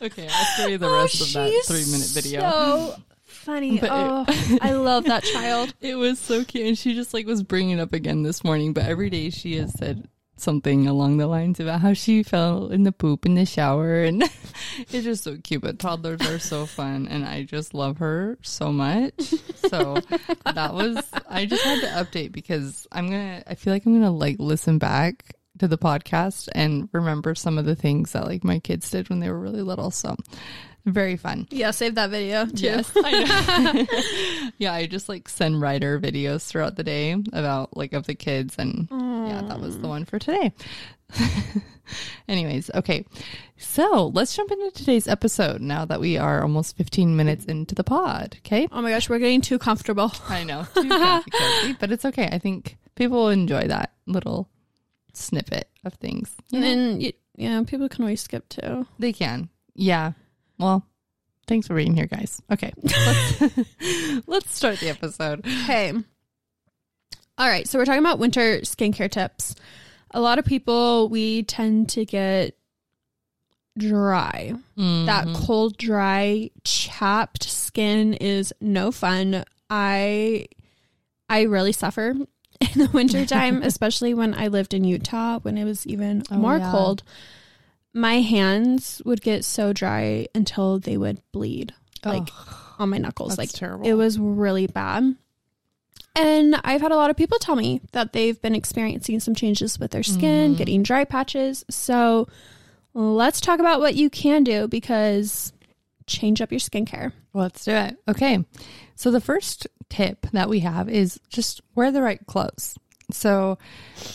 Okay, 0.00 0.28
I'll 0.30 0.44
show 0.56 0.66
you 0.68 0.78
the 0.78 0.86
oh, 0.86 1.02
rest 1.02 1.20
of 1.20 1.32
that 1.32 1.48
Oh, 1.48 1.50
she's 1.50 1.66
three 1.66 1.90
minute 1.90 2.08
video. 2.10 2.40
So 2.42 2.96
funny. 3.38 3.78
But 3.78 3.86
it- 3.86 3.92
oh, 3.92 4.58
I 4.62 4.72
love 4.72 5.04
that 5.04 5.24
child. 5.24 5.74
It 5.80 5.94
was 5.96 6.18
so 6.18 6.44
cute, 6.44 6.66
and 6.66 6.78
she 6.78 6.94
just 6.94 7.14
like 7.14 7.26
was 7.26 7.42
bringing 7.42 7.78
it 7.78 7.80
up 7.82 7.92
again 7.92 8.22
this 8.22 8.44
morning. 8.44 8.72
But 8.72 8.84
every 8.86 9.10
day 9.10 9.30
she 9.30 9.56
has 9.58 9.72
said 9.78 10.08
something 10.36 10.86
along 10.86 11.16
the 11.16 11.26
lines 11.26 11.58
about 11.58 11.80
how 11.80 11.92
she 11.92 12.22
fell 12.22 12.68
in 12.68 12.84
the 12.84 12.92
poop 12.92 13.26
in 13.26 13.34
the 13.34 13.44
shower, 13.44 14.02
and 14.04 14.22
it's 14.78 15.04
just 15.04 15.24
so 15.24 15.36
cute. 15.42 15.62
But 15.62 15.78
toddlers 15.78 16.20
are 16.22 16.38
so 16.38 16.66
fun, 16.66 17.08
and 17.08 17.24
I 17.24 17.42
just 17.44 17.74
love 17.74 17.98
her 17.98 18.38
so 18.42 18.72
much. 18.72 19.34
So 19.68 19.98
that 20.44 20.74
was 20.74 20.98
I 21.28 21.46
just 21.46 21.62
had 21.64 21.80
to 21.80 21.86
update 22.04 22.32
because 22.32 22.86
I'm 22.92 23.06
gonna. 23.10 23.42
I 23.46 23.54
feel 23.54 23.72
like 23.72 23.84
I'm 23.86 23.94
gonna 23.94 24.10
like 24.12 24.36
listen 24.38 24.78
back 24.78 25.34
to 25.58 25.66
the 25.66 25.76
podcast 25.78 26.48
and 26.54 26.88
remember 26.92 27.34
some 27.34 27.58
of 27.58 27.64
the 27.64 27.74
things 27.74 28.12
that 28.12 28.24
like 28.26 28.44
my 28.44 28.60
kids 28.60 28.88
did 28.90 29.08
when 29.10 29.18
they 29.18 29.28
were 29.28 29.40
really 29.40 29.62
little. 29.62 29.90
So 29.90 30.14
very 30.84 31.16
fun. 31.16 31.46
Yeah, 31.50 31.70
save 31.70 31.94
that 31.96 32.10
video 32.10 32.46
too. 32.46 32.64
Yes, 32.64 32.90
I 32.96 34.52
yeah, 34.58 34.72
I 34.72 34.86
just 34.86 35.08
like 35.08 35.28
send 35.28 35.60
Ryder 35.60 36.00
videos 36.00 36.46
throughout 36.46 36.76
the 36.76 36.84
day 36.84 37.16
about 37.32 37.76
like 37.76 37.92
of 37.92 38.06
the 38.06 38.14
kids, 38.14 38.56
and 38.58 38.88
yeah, 38.90 39.42
that 39.48 39.60
was 39.60 39.78
the 39.78 39.88
one 39.88 40.04
for 40.04 40.18
today. 40.18 40.52
Anyways, 42.28 42.70
okay, 42.74 43.06
so 43.56 44.08
let's 44.14 44.36
jump 44.36 44.50
into 44.50 44.70
today's 44.72 45.08
episode 45.08 45.60
now 45.62 45.84
that 45.86 46.00
we 46.00 46.18
are 46.18 46.42
almost 46.42 46.76
15 46.76 47.16
minutes 47.16 47.46
into 47.46 47.74
the 47.74 47.84
pod. 47.84 48.36
Okay, 48.40 48.68
Oh 48.70 48.82
my 48.82 48.90
gosh, 48.90 49.08
we're 49.08 49.18
getting 49.18 49.40
too 49.40 49.58
comfortable. 49.58 50.12
I 50.28 50.44
know, 50.44 50.66
too 50.74 50.88
comfy 50.88 51.72
but 51.80 51.90
it's 51.90 52.04
okay. 52.04 52.28
I 52.30 52.38
think 52.38 52.76
people 52.94 53.18
will 53.18 53.28
enjoy 53.30 53.62
that 53.68 53.92
little 54.06 54.50
snippet 55.14 55.70
of 55.84 55.94
things. 55.94 56.30
And 56.52 56.60
know? 56.60 56.66
then, 56.68 56.98
y- 57.00 57.12
yeah, 57.36 57.62
people 57.66 57.88
can 57.88 58.02
always 58.04 58.20
skip 58.20 58.48
too. 58.48 58.86
They 58.98 59.12
can. 59.12 59.48
Yeah. 59.74 60.12
Well, 60.58 60.84
thanks 61.46 61.66
for 61.66 61.74
being 61.74 61.94
here, 61.94 62.06
guys. 62.06 62.40
Okay. 62.50 62.72
Let's, 62.82 63.42
let's 64.26 64.54
start 64.56 64.80
the 64.80 64.88
episode. 64.90 65.44
Hey. 65.46 65.92
All 67.38 67.48
right. 67.48 67.68
So 67.68 67.78
we're 67.78 67.84
talking 67.84 68.00
about 68.04 68.18
winter 68.18 68.60
skincare 68.60 69.10
tips. 69.10 69.54
A 70.12 70.20
lot 70.20 70.38
of 70.38 70.44
people, 70.44 71.08
we 71.08 71.42
tend 71.44 71.88
to 71.90 72.04
get 72.04 72.56
dry. 73.76 74.54
That 74.76 75.26
Mhm. 75.26 75.34
cold, 75.46 75.76
dry, 75.76 76.50
chapped 76.64 77.44
skin 77.44 78.14
is 78.14 78.52
no 78.60 78.90
fun. 78.90 79.44
I 79.70 80.46
I 81.30 81.42
really 81.42 81.72
suffer 81.72 82.10
in 82.60 82.68
the 82.74 82.90
wintertime, 82.92 83.62
especially 83.62 84.14
when 84.14 84.34
I 84.34 84.48
lived 84.48 84.72
in 84.74 84.82
Utah 84.84 85.38
when 85.40 85.58
it 85.58 85.64
was 85.64 85.86
even 85.86 86.22
Oh, 86.30 86.36
more 86.36 86.56
yeah. 86.58 86.70
cold. 86.72 87.02
My 87.98 88.20
hands 88.20 89.02
would 89.04 89.20
get 89.22 89.44
so 89.44 89.72
dry 89.72 90.28
until 90.34 90.78
they 90.78 90.96
would 90.96 91.20
bleed 91.32 91.74
like 92.04 92.28
on 92.78 92.90
my 92.90 92.98
knuckles. 92.98 93.36
like 93.36 93.50
terrible. 93.50 93.86
it 93.86 93.94
was 93.94 94.18
really 94.18 94.66
bad. 94.68 95.16
And 96.14 96.60
I've 96.64 96.80
had 96.80 96.92
a 96.92 96.96
lot 96.96 97.10
of 97.10 97.16
people 97.16 97.38
tell 97.38 97.56
me 97.56 97.80
that 97.92 98.12
they've 98.12 98.40
been 98.40 98.54
experiencing 98.54 99.20
some 99.20 99.34
changes 99.34 99.78
with 99.78 99.90
their 99.90 100.02
skin, 100.02 100.54
Mhm. 100.54 100.58
getting 100.58 100.82
dry 100.82 101.04
patches. 101.04 101.64
So 101.70 102.28
let's 102.94 103.40
talk 103.40 103.58
about 103.60 103.80
what 103.80 103.94
you 103.94 104.10
can 104.10 104.44
do 104.44 104.68
because 104.68 105.52
change 106.06 106.40
up 106.40 106.50
your 106.52 106.60
skincare. 106.60 107.12
Let's 107.34 107.64
do 107.64 107.72
it. 107.72 107.96
Okay. 108.08 108.44
So 108.94 109.10
the 109.10 109.20
first 109.20 109.66
tip 109.88 110.26
that 110.32 110.48
we 110.48 110.60
have 110.60 110.88
is 110.88 111.20
just 111.28 111.60
wear 111.74 111.90
the 111.92 112.02
right 112.02 112.24
clothes. 112.26 112.76
So, 113.10 113.56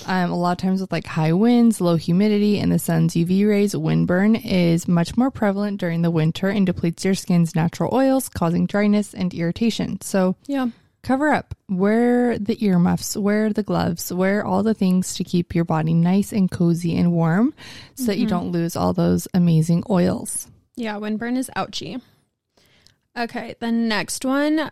um, 0.06 0.32
a 0.32 0.38
lot 0.38 0.52
of 0.52 0.58
times 0.60 0.80
with 0.82 0.92
like 0.92 1.08
high 1.08 1.34
winds, 1.34 1.82
low 1.82 1.96
humidity, 1.96 2.60
and 2.60 2.72
the 2.72 2.78
sun's 2.80 3.16
UV 3.16 3.48
rays, 3.50 3.74
windburn 3.74 4.40
is 4.46 4.88
much 4.88 5.18
more 5.18 5.32
prevalent 5.32 5.80
during 5.80 6.04
the 6.04 6.12
winter 6.12 6.50
and 6.50 6.66
depletes 6.66 7.04
your 7.04 7.16
skin's 7.16 7.56
natural 7.56 7.94
oils, 7.94 8.30
causing 8.30 8.68
dryness 8.68 9.14
and 9.16 9.34
irritation. 9.34 10.00
So, 10.02 10.36
Yeah. 10.46 10.68
cover 11.02 11.34
up, 11.34 11.56
wear 11.68 12.38
the 12.38 12.64
earmuffs, 12.64 13.18
wear 13.18 13.52
the 13.52 13.64
gloves, 13.64 14.14
wear 14.14 14.46
all 14.46 14.62
the 14.62 14.76
things 14.76 15.16
to 15.16 15.24
keep 15.24 15.56
your 15.56 15.66
body 15.66 15.94
nice 15.96 16.32
and 16.32 16.50
cozy 16.52 16.96
and 16.96 17.12
warm 17.12 17.54
so 17.96 18.06
that 18.06 18.20
you 18.20 18.28
don't 18.28 18.52
lose 18.52 18.76
all 18.76 18.94
those 18.94 19.28
amazing 19.34 19.84
oils. 19.90 20.48
Yeah, 20.76 20.96
windburn 20.98 21.36
is 21.38 21.50
ouchy. 21.56 21.98
Okay, 23.18 23.56
the 23.60 23.72
next 23.72 24.24
one 24.24 24.72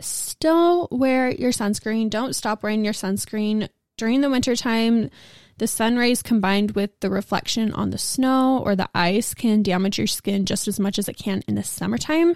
still 0.00 0.88
wear 0.90 1.30
your 1.30 1.52
sunscreen. 1.52 2.10
Don't 2.10 2.34
stop 2.34 2.62
wearing 2.62 2.84
your 2.84 2.94
sunscreen 2.94 3.68
during 3.96 4.20
the 4.20 4.30
wintertime. 4.30 5.10
The 5.58 5.66
sun 5.66 5.96
rays 5.96 6.22
combined 6.22 6.70
with 6.70 6.98
the 7.00 7.10
reflection 7.10 7.72
on 7.74 7.90
the 7.90 7.98
snow 7.98 8.62
or 8.64 8.74
the 8.74 8.88
ice 8.94 9.34
can 9.34 9.62
damage 9.62 9.98
your 9.98 10.06
skin 10.06 10.46
just 10.46 10.66
as 10.66 10.80
much 10.80 10.98
as 10.98 11.08
it 11.08 11.18
can 11.18 11.42
in 11.46 11.54
the 11.54 11.62
summertime. 11.62 12.34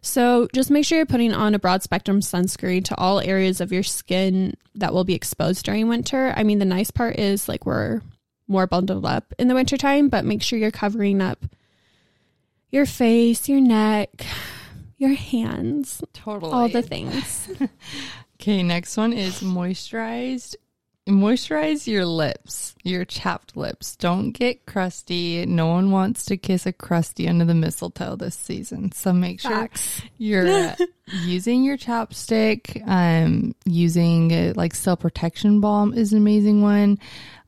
So 0.00 0.48
just 0.54 0.70
make 0.70 0.84
sure 0.84 0.96
you're 0.96 1.06
putting 1.06 1.34
on 1.34 1.54
a 1.54 1.58
broad 1.58 1.82
spectrum 1.82 2.20
sunscreen 2.20 2.84
to 2.86 2.96
all 2.96 3.20
areas 3.20 3.60
of 3.60 3.72
your 3.72 3.82
skin 3.82 4.54
that 4.74 4.94
will 4.94 5.04
be 5.04 5.14
exposed 5.14 5.64
during 5.64 5.88
winter. 5.88 6.32
I 6.34 6.42
mean, 6.42 6.58
the 6.58 6.64
nice 6.64 6.90
part 6.90 7.18
is 7.18 7.48
like 7.48 7.66
we're 7.66 8.00
more 8.48 8.66
bundled 8.66 9.06
up 9.06 9.32
in 9.38 9.48
the 9.48 9.54
wintertime, 9.54 10.08
but 10.08 10.24
make 10.24 10.42
sure 10.42 10.58
you're 10.58 10.70
covering 10.70 11.20
up 11.20 11.44
your 12.70 12.86
face, 12.86 13.48
your 13.48 13.60
neck, 13.60 14.26
your 15.02 15.14
hands, 15.14 16.02
Totally. 16.14 16.52
all 16.52 16.68
the 16.68 16.82
things. 16.82 17.48
Okay, 18.40 18.64
next 18.64 18.96
one 18.96 19.12
is 19.12 19.40
moisturized. 19.40 20.56
Moisturize 21.08 21.86
your 21.86 22.04
lips, 22.04 22.74
your 22.82 23.04
chapped 23.04 23.56
lips. 23.56 23.94
Don't 23.94 24.32
get 24.32 24.66
crusty. 24.66 25.46
No 25.46 25.68
one 25.68 25.92
wants 25.92 26.24
to 26.24 26.36
kiss 26.36 26.66
a 26.66 26.72
crusty 26.72 27.28
under 27.28 27.44
the 27.44 27.54
mistletoe 27.54 28.16
this 28.16 28.34
season. 28.34 28.90
So 28.90 29.12
make 29.12 29.40
sure 29.40 29.50
Facts. 29.52 30.02
you're 30.18 30.48
uh, 30.48 30.74
using 31.24 31.62
your 31.62 31.76
chapstick. 31.76 32.82
Um, 32.84 33.54
using 33.64 34.32
uh, 34.32 34.52
like 34.56 34.74
cell 34.74 34.96
protection 34.96 35.60
balm 35.60 35.94
is 35.94 36.10
an 36.12 36.18
amazing 36.18 36.62
one. 36.62 36.98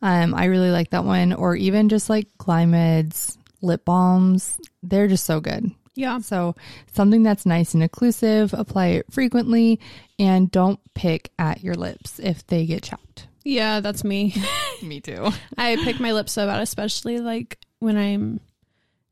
Um, 0.01 0.33
I 0.33 0.45
really 0.45 0.71
like 0.71 0.91
that 0.91 1.05
one. 1.05 1.33
Or 1.33 1.57
even 1.57 1.89
just 1.89 2.09
like 2.09 2.29
Glymed's 2.39 3.37
lip 3.63 3.85
balms. 3.85 4.61
They're 4.85 5.09
just 5.09 5.25
so 5.25 5.41
good. 5.41 5.73
Yeah. 5.95 6.19
So 6.19 6.55
something 6.93 7.23
that's 7.23 7.47
nice 7.47 7.75
and 7.75 7.83
occlusive, 7.83 8.59
apply 8.59 8.87
it 8.89 9.13
frequently 9.13 9.81
and 10.19 10.51
don't 10.51 10.81
pick 10.95 11.31
at 11.39 11.63
your 11.63 11.75
lips 11.75 12.19
if 12.19 12.47
they 12.47 12.67
get 12.67 12.83
chapped. 12.83 13.29
Yeah, 13.45 13.81
that's 13.81 14.05
me. 14.05 14.35
Me 14.83 15.01
too. 15.01 15.31
I 15.59 15.77
pick 15.77 16.01
my 16.01 16.13
lips 16.13 16.37
up 16.39 16.49
out, 16.49 16.63
especially 16.63 17.21
like 17.21 17.59
when 17.79 17.97
I'm 17.97 18.41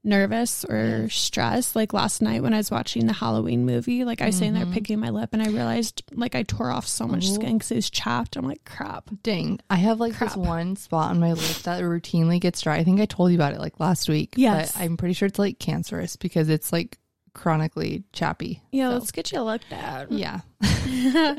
nervous 0.05 0.65
or 0.65 1.09
stressed. 1.09 1.77
Like 1.77 1.93
last 1.93 2.23
night 2.23 2.43
when 2.43 2.53
I 2.55 2.57
was 2.57 2.71
watching 2.71 3.07
the 3.07 3.13
Halloween 3.13 3.65
movie, 3.67 4.05
like 4.05 4.21
I 4.21 4.27
was 4.27 4.37
sitting 4.37 4.55
there 4.55 4.65
mm-hmm. 4.65 4.75
picking 4.75 4.99
my 5.01 5.11
lip 5.11 5.31
and 5.33 5.43
I 5.43 5.47
realized 5.49 6.03
like 6.13 6.35
I 6.35 6.43
tore 6.43 6.71
off 6.71 6.87
so 6.87 7.07
much 7.07 7.25
Oh. 7.29 7.35
skin 7.35 7.59
because 7.59 7.71
it 7.71 7.77
was 7.77 7.91
chapped. 7.91 8.37
I'm 8.37 8.47
like, 8.47 8.65
crap. 8.65 9.11
Dang. 9.23 9.61
I 9.71 9.77
have 9.77 10.01
like 10.01 10.15
Crap. 10.15 10.31
this 10.31 10.37
one 10.37 10.77
spot 10.77 11.11
on 11.11 11.21
my 11.21 11.33
lip 11.33 11.57
that 11.63 11.83
routinely 11.83 12.41
gets 12.41 12.61
dry. 12.63 12.77
I 12.77 12.85
think 12.85 13.01
I 13.01 13.07
told 13.07 13.31
you 13.31 13.37
about 13.37 13.53
it 13.55 13.61
like 13.61 13.79
last 13.81 14.09
week. 14.09 14.35
Yes. 14.37 14.73
But 14.73 14.81
I'm 14.83 14.97
pretty 14.97 15.15
sure 15.15 15.27
it's 15.27 15.39
like 15.39 15.59
cancerous 15.59 16.17
because 16.17 16.49
it's 16.49 16.73
like 16.73 16.99
chronically 17.35 18.05
chappy. 18.13 18.63
Yeah, 18.73 18.89
So, 18.91 18.95
let's 18.95 19.13
get 19.13 19.33
you 19.33 19.41
looked 19.43 19.73
at. 19.73 20.11
yeah. 20.13 20.41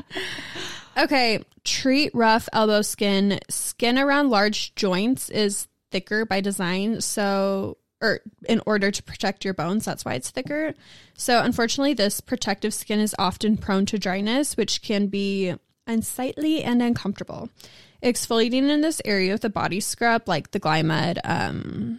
Okay, 0.96 1.42
treat 1.64 2.14
rough 2.14 2.48
elbow 2.52 2.80
skin. 2.82 3.40
Skin 3.50 3.98
around 3.98 4.30
large 4.30 4.76
joints 4.76 5.28
is 5.28 5.66
thicker 5.90 6.24
by 6.24 6.40
design, 6.40 7.00
so 7.00 7.78
or 8.04 8.20
in 8.48 8.60
order 8.66 8.90
to 8.90 9.02
protect 9.02 9.44
your 9.44 9.54
bones, 9.54 9.84
that's 9.84 10.04
why 10.04 10.14
it's 10.14 10.30
thicker. 10.30 10.74
So 11.16 11.40
unfortunately, 11.42 11.94
this 11.94 12.20
protective 12.20 12.74
skin 12.74 13.00
is 13.00 13.14
often 13.18 13.56
prone 13.56 13.86
to 13.86 13.98
dryness, 13.98 14.56
which 14.56 14.82
can 14.82 15.06
be 15.06 15.54
unsightly 15.86 16.62
and 16.62 16.82
uncomfortable. 16.82 17.48
Exfoliating 18.02 18.68
in 18.68 18.82
this 18.82 19.00
area 19.04 19.32
with 19.32 19.44
a 19.44 19.50
body 19.50 19.80
scrub 19.80 20.28
like 20.28 20.50
the 20.50 20.60
Glymed, 20.60 21.18
um 21.24 21.98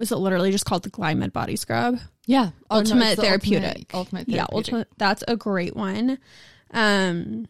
is 0.00 0.12
it 0.12 0.16
literally 0.16 0.52
just 0.52 0.64
called 0.64 0.84
the 0.84 0.90
Glymed 0.90 1.32
body 1.32 1.56
scrub? 1.56 1.98
Yeah. 2.26 2.50
Oh, 2.70 2.76
no, 2.76 2.78
Ultimate 2.80 3.16
the 3.16 3.22
Therapeutic. 3.22 3.92
Ultimate, 3.92 3.94
ultimate 3.94 4.28
Yeah, 4.28 4.44
therapeutic. 4.44 4.54
ultimate 4.74 4.88
that's 4.98 5.24
a 5.26 5.36
great 5.36 5.74
one. 5.74 6.18
Um 6.72 7.46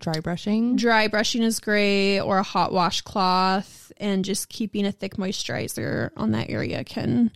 Dry 0.00 0.20
brushing. 0.20 0.76
dry 0.76 1.06
brushing 1.08 1.42
is 1.42 1.60
great 1.60 2.20
or 2.20 2.38
a 2.38 2.42
hot 2.42 2.72
washcloth 2.72 3.92
and 3.98 4.24
just 4.24 4.48
keeping 4.48 4.86
a 4.86 4.92
thick 4.92 5.16
moisturizer 5.16 6.10
on 6.16 6.32
that 6.32 6.50
area 6.50 6.82
can 6.84 7.30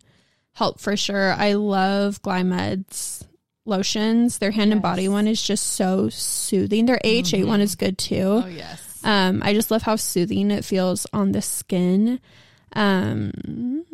help 0.53 0.81
for 0.81 0.96
sure. 0.96 1.33
I 1.35 1.53
love 1.55 2.22
glymed's 2.22 3.24
lotions. 3.66 4.38
Their 4.38 4.50
hand 4.50 4.72
and 4.72 4.83
body 4.83 5.09
one 5.09 5.27
is 5.29 5.42
just 5.42 5.64
so 5.74 6.09
soothing. 6.09 6.87
Their 6.87 7.00
aha 7.05 7.44
one 7.46 7.61
is 7.61 7.74
good 7.77 7.98
too. 7.98 8.42
Oh, 8.44 8.46
yes. 8.46 9.00
um 9.05 9.42
i 9.44 9.53
just 9.53 9.70
love 9.70 9.83
how 9.83 9.96
soothing 9.96 10.50
it 10.50 10.64
feels 10.64 11.07
on 11.12 11.33
the 11.33 11.42
skin. 11.42 12.20
Um 12.74 13.85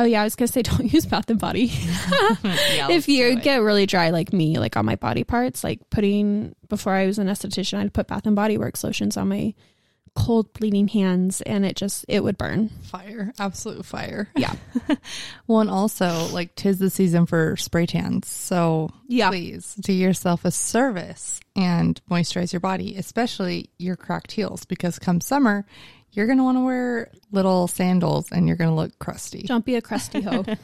oh 0.00 0.04
yeah 0.04 0.20
i 0.20 0.24
was 0.24 0.34
gonna 0.34 0.48
say 0.48 0.62
don't 0.70 0.92
use 0.92 1.04
bath 1.06 1.28
and 1.30 1.38
body 1.38 1.66
Yeah, 2.44 2.88
if 2.90 3.08
you 3.08 3.36
get 3.40 3.58
really 3.62 3.86
dry 3.86 4.10
like 4.10 4.32
me, 4.32 4.58
like 4.58 4.76
on 4.76 4.86
my 4.86 4.96
body 4.96 5.24
parts, 5.24 5.62
like 5.62 5.78
putting 5.90 6.54
before 6.68 6.92
I 6.94 7.06
was 7.06 7.18
an 7.18 7.26
esthetician, 7.26 7.78
I'd 7.78 7.92
put 7.92 8.06
Bath 8.06 8.26
and 8.26 8.34
Body 8.36 8.56
Works 8.56 8.82
lotions 8.84 9.16
on 9.16 9.28
my 9.28 9.54
cold 10.14 10.52
bleeding 10.54 10.88
hands 10.88 11.40
and 11.42 11.64
it 11.66 11.76
just 11.76 12.04
it 12.08 12.22
would 12.24 12.38
burn. 12.38 12.68
fire, 12.82 13.32
absolute 13.38 13.84
fire. 13.84 14.28
Yeah. 14.36 14.54
Well, 15.46 15.60
and 15.60 15.70
also, 15.70 16.28
like, 16.32 16.54
tis 16.54 16.78
the 16.78 16.90
season 16.90 17.26
for 17.26 17.56
spray 17.56 17.86
tans. 17.86 18.28
So, 18.28 18.90
Yeah. 19.08 19.28
please 19.30 19.74
do 19.74 19.92
yourself 19.92 20.44
a 20.44 20.52
service 20.52 21.40
and 21.56 22.00
moisturize 22.08 22.52
your 22.52 22.60
body, 22.60 22.96
especially 22.96 23.70
your 23.78 23.96
cracked 23.96 24.30
heels, 24.32 24.64
because 24.64 24.98
come 25.00 25.20
summer, 25.20 25.66
you're 26.12 26.26
going 26.26 26.38
to 26.38 26.44
want 26.44 26.56
to 26.56 26.64
wear 26.64 27.10
little 27.32 27.68
sandals 27.68 28.30
and 28.32 28.46
you're 28.46 28.56
going 28.56 28.70
to 28.70 28.76
look 28.76 28.98
crusty. 28.98 29.42
Don't 29.42 29.64
be 29.64 29.76
a 29.76 29.82
crusty 29.82 30.22
hoe. 30.22 30.44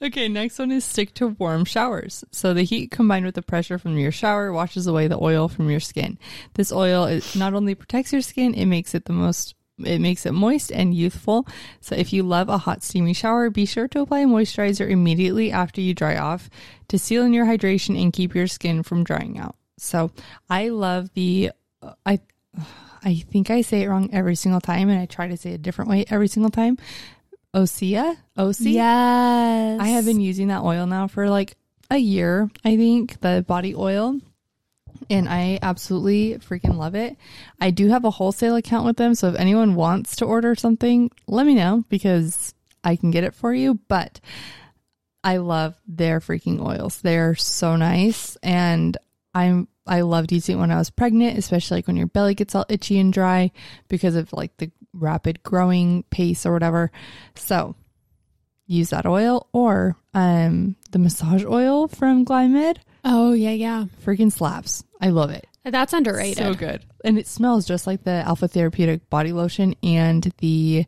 Okay, 0.00 0.28
next 0.28 0.58
one 0.60 0.70
is 0.70 0.84
stick 0.84 1.12
to 1.14 1.28
warm 1.28 1.64
showers. 1.64 2.24
So 2.30 2.54
the 2.54 2.62
heat 2.62 2.92
combined 2.92 3.26
with 3.26 3.34
the 3.34 3.42
pressure 3.42 3.78
from 3.78 3.98
your 3.98 4.12
shower 4.12 4.52
washes 4.52 4.86
away 4.86 5.08
the 5.08 5.20
oil 5.20 5.48
from 5.48 5.68
your 5.68 5.80
skin. 5.80 6.18
This 6.54 6.70
oil 6.70 7.06
is 7.06 7.34
not 7.34 7.52
only 7.52 7.74
protects 7.74 8.12
your 8.12 8.22
skin, 8.22 8.54
it 8.54 8.66
makes 8.66 8.94
it 8.94 9.06
the 9.06 9.12
most 9.12 9.54
it 9.84 10.00
makes 10.00 10.26
it 10.26 10.32
moist 10.32 10.72
and 10.72 10.94
youthful. 10.94 11.46
So 11.80 11.94
if 11.94 12.12
you 12.12 12.22
love 12.22 12.48
a 12.48 12.58
hot 12.58 12.82
steamy 12.82 13.12
shower, 13.12 13.48
be 13.48 13.64
sure 13.64 13.86
to 13.88 14.00
apply 14.00 14.24
moisturizer 14.24 14.88
immediately 14.88 15.52
after 15.52 15.80
you 15.80 15.94
dry 15.94 16.16
off 16.16 16.50
to 16.88 16.98
seal 16.98 17.24
in 17.24 17.32
your 17.32 17.46
hydration 17.46 18.00
and 18.00 18.12
keep 18.12 18.34
your 18.34 18.48
skin 18.48 18.82
from 18.82 19.04
drying 19.04 19.38
out. 19.38 19.56
So 19.78 20.10
I 20.50 20.68
love 20.68 21.12
the 21.14 21.52
uh, 21.82 21.92
I 22.04 22.20
I 23.08 23.14
think 23.14 23.50
I 23.50 23.62
say 23.62 23.82
it 23.82 23.88
wrong 23.88 24.10
every 24.12 24.34
single 24.34 24.60
time 24.60 24.90
and 24.90 25.00
I 25.00 25.06
try 25.06 25.28
to 25.28 25.36
say 25.38 25.52
it 25.52 25.54
a 25.54 25.58
different 25.58 25.90
way 25.90 26.04
every 26.10 26.28
single 26.28 26.50
time. 26.50 26.76
Osea? 27.54 28.18
Osea? 28.36 28.72
yes. 28.72 29.80
I 29.80 29.88
have 29.88 30.04
been 30.04 30.20
using 30.20 30.48
that 30.48 30.62
oil 30.62 30.86
now 30.86 31.06
for 31.06 31.30
like 31.30 31.56
a 31.90 31.96
year, 31.96 32.50
I 32.66 32.76
think, 32.76 33.18
the 33.20 33.42
body 33.48 33.74
oil. 33.74 34.20
And 35.08 35.26
I 35.26 35.58
absolutely 35.62 36.34
freaking 36.34 36.76
love 36.76 36.94
it. 36.94 37.16
I 37.58 37.70
do 37.70 37.88
have 37.88 38.04
a 38.04 38.10
wholesale 38.10 38.56
account 38.56 38.84
with 38.84 38.98
them. 38.98 39.14
So 39.14 39.28
if 39.28 39.36
anyone 39.36 39.74
wants 39.74 40.16
to 40.16 40.26
order 40.26 40.54
something, 40.54 41.10
let 41.26 41.46
me 41.46 41.54
know 41.54 41.84
because 41.88 42.52
I 42.84 42.96
can 42.96 43.10
get 43.10 43.24
it 43.24 43.34
for 43.34 43.54
you. 43.54 43.78
But 43.88 44.20
I 45.24 45.38
love 45.38 45.80
their 45.86 46.20
freaking 46.20 46.60
oils. 46.60 47.00
They're 47.00 47.36
so 47.36 47.76
nice. 47.76 48.36
And 48.42 48.98
I'm, 49.32 49.66
I 49.88 50.02
loved 50.02 50.32
using 50.32 50.56
it 50.56 50.60
when 50.60 50.70
I 50.70 50.76
was 50.78 50.90
pregnant, 50.90 51.38
especially 51.38 51.78
like 51.78 51.86
when 51.86 51.96
your 51.96 52.06
belly 52.06 52.34
gets 52.34 52.54
all 52.54 52.66
itchy 52.68 52.98
and 52.98 53.12
dry 53.12 53.50
because 53.88 54.14
of 54.14 54.32
like 54.32 54.56
the 54.58 54.70
rapid 54.92 55.42
growing 55.42 56.02
pace 56.10 56.44
or 56.46 56.52
whatever. 56.52 56.90
So 57.34 57.74
use 58.66 58.90
that 58.90 59.06
oil 59.06 59.48
or 59.52 59.96
um 60.14 60.76
the 60.90 60.98
massage 60.98 61.44
oil 61.44 61.88
from 61.88 62.24
Glymed. 62.24 62.76
Oh 63.04 63.32
yeah, 63.32 63.50
yeah. 63.52 63.84
Freaking 64.04 64.30
slaps. 64.32 64.84
I 65.00 65.08
love 65.10 65.30
it. 65.30 65.46
That's 65.64 65.92
underrated. 65.92 66.38
So 66.38 66.54
good. 66.54 66.84
And 67.04 67.18
it 67.18 67.26
smells 67.26 67.66
just 67.66 67.86
like 67.86 68.02
the 68.04 68.10
Alpha 68.26 68.48
Therapeutic 68.48 69.08
body 69.10 69.32
lotion 69.32 69.74
and 69.82 70.32
the 70.38 70.84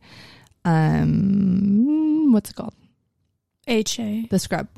um 0.65 2.33
what's 2.33 2.51
it 2.51 2.57
called? 2.57 2.75
HA. 3.67 4.27
The 4.31 4.39
scrub. 4.39 4.69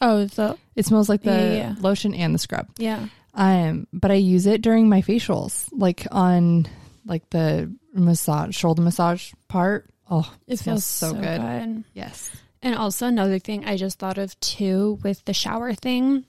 Oh, 0.00 0.26
the 0.26 0.56
It 0.74 0.84
smells 0.86 1.08
like 1.08 1.22
the 1.22 1.30
Yeah, 1.30 1.52
yeah. 1.54 1.74
lotion 1.80 2.14
and 2.14 2.34
the 2.34 2.38
scrub. 2.38 2.68
yeah. 2.78 3.06
Um 3.36 3.86
but 3.92 4.10
I 4.10 4.14
use 4.14 4.46
it 4.46 4.62
during 4.62 4.88
my 4.88 5.02
facials 5.02 5.68
like 5.72 6.06
on 6.10 6.66
like 7.04 7.28
the 7.30 7.72
massage 7.94 8.56
shoulder 8.56 8.82
massage 8.82 9.32
part. 9.48 9.88
Oh, 10.10 10.28
It 10.46 10.58
smells 10.58 10.82
feels 10.82 10.84
so, 10.84 11.12
so, 11.12 11.20
good. 11.20 11.40
good. 11.40 11.84
Yes. 11.94 12.30
And 12.62 12.74
also 12.74 13.06
another 13.06 13.38
thing 13.38 13.64
I 13.64 13.76
just 13.76 13.98
thought 13.98 14.18
of 14.18 14.38
too 14.40 14.98
with 15.02 15.24
the 15.24 15.34
shower 15.34 15.74
thing. 15.74 16.24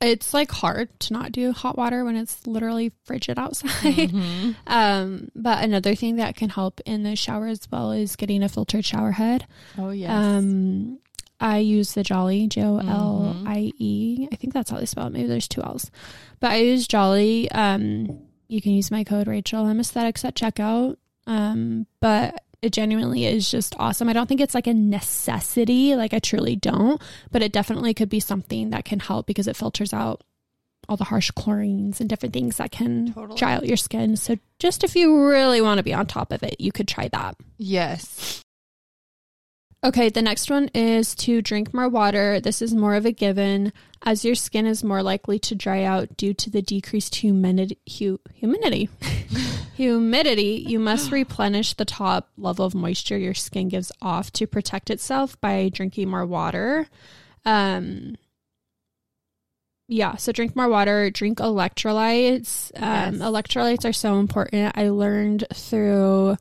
It's 0.00 0.34
like 0.34 0.50
hard 0.50 0.98
to 1.00 1.12
not 1.12 1.30
do 1.32 1.52
hot 1.52 1.78
water 1.78 2.04
when 2.04 2.16
it's 2.16 2.46
literally 2.46 2.92
frigid 3.04 3.38
outside. 3.38 4.12
Um, 4.66 5.30
but 5.36 5.62
another 5.64 5.94
thing 5.94 6.16
that 6.16 6.36
can 6.36 6.48
help 6.50 6.80
in 6.84 7.02
the 7.04 7.14
shower 7.16 7.46
as 7.46 7.68
well 7.70 7.92
is 7.92 8.16
getting 8.16 8.42
a 8.42 8.48
filtered 8.48 8.84
shower 8.84 9.12
head. 9.12 9.46
Oh 9.78 9.90
yes. 9.90 10.10
Um, 10.10 10.98
I 11.44 11.58
use 11.58 11.92
the 11.92 12.02
Jolly 12.02 12.46
J 12.48 12.62
O 12.64 12.78
L 12.78 13.36
I 13.46 13.70
E. 13.78 14.26
I 14.32 14.36
think 14.36 14.54
that's 14.54 14.70
how 14.70 14.78
they 14.78 14.86
spell 14.86 15.06
it. 15.06 15.12
Maybe 15.12 15.28
there's 15.28 15.46
two 15.46 15.62
L's, 15.62 15.90
but 16.40 16.50
I 16.50 16.56
use 16.56 16.88
Jolly. 16.88 17.50
Um, 17.50 18.18
you 18.48 18.60
can 18.62 18.72
use 18.72 18.90
my 18.90 19.04
code 19.04 19.28
Rachel 19.28 19.66
M 19.66 19.78
Aesthetics 19.78 20.24
at 20.24 20.34
checkout. 20.34 20.96
Um, 21.26 21.86
but 22.00 22.42
It 22.62 22.72
genuinely 22.72 23.26
is 23.26 23.50
just 23.50 23.74
awesome. 23.78 24.08
I 24.08 24.14
don't 24.14 24.26
think 24.26 24.40
it's 24.40 24.54
like 24.54 24.66
a 24.66 24.72
necessity, 24.74 25.94
like 25.96 26.14
I 26.14 26.18
truly 26.18 26.56
don't, 26.56 27.00
but 27.30 27.42
it 27.42 27.52
definitely 27.52 27.92
could 27.92 28.08
be 28.08 28.20
something 28.20 28.70
that 28.70 28.86
can 28.86 29.00
help 29.00 29.26
because 29.26 29.46
it 29.46 29.56
filters 29.56 29.92
out 29.92 30.22
all 30.88 30.96
the 30.98 31.04
harsh 31.04 31.30
chlorines 31.30 32.00
and 32.00 32.08
different 32.10 32.32
things 32.34 32.56
that 32.58 32.70
can 32.70 33.12
Totally. 33.12 33.38
dry 33.38 33.54
out 33.54 33.66
your 33.66 33.76
skin. 33.78 34.16
So 34.16 34.36
just 34.58 34.84
if 34.84 34.94
you 34.96 35.28
really 35.28 35.60
want 35.62 35.78
to 35.78 35.82
be 35.82 35.94
on 35.94 36.06
top 36.06 36.30
of 36.32 36.42
it, 36.42 36.56
you 36.60 36.72
could 36.72 36.88
try 36.88 37.08
that. 37.08 37.36
Yes. 37.58 38.43
Okay, 39.84 40.08
the 40.08 40.22
next 40.22 40.48
one 40.50 40.70
is 40.74 41.14
to 41.16 41.42
drink 41.42 41.74
more 41.74 41.90
water. 41.90 42.40
This 42.40 42.62
is 42.62 42.74
more 42.74 42.94
of 42.94 43.04
a 43.04 43.12
given 43.12 43.70
as 44.02 44.24
your 44.24 44.34
skin 44.34 44.66
is 44.66 44.82
more 44.82 45.02
likely 45.02 45.38
to 45.40 45.54
dry 45.54 45.82
out 45.82 46.16
due 46.16 46.32
to 46.32 46.48
the 46.48 46.62
decreased 46.62 47.16
humidity. 47.16 47.78
Hu- 47.98 48.20
humidity. 48.32 48.88
humidity. 49.74 50.64
You 50.66 50.78
must 50.78 51.12
replenish 51.12 51.74
the 51.74 51.84
top 51.84 52.30
level 52.38 52.64
of 52.64 52.74
moisture 52.74 53.18
your 53.18 53.34
skin 53.34 53.68
gives 53.68 53.92
off 54.00 54.32
to 54.32 54.46
protect 54.46 54.88
itself 54.88 55.38
by 55.42 55.68
drinking 55.68 56.08
more 56.08 56.24
water. 56.24 56.88
Um, 57.44 58.16
yeah, 59.86 60.16
so 60.16 60.32
drink 60.32 60.56
more 60.56 60.70
water, 60.70 61.10
drink 61.10 61.38
electrolytes. 61.40 62.70
Um, 62.76 63.16
Yes. 63.16 63.22
Electrolytes 63.22 63.86
are 63.86 63.92
so 63.92 64.18
important. 64.18 64.72
I 64.78 64.88
learned 64.88 65.44
through 65.52 66.38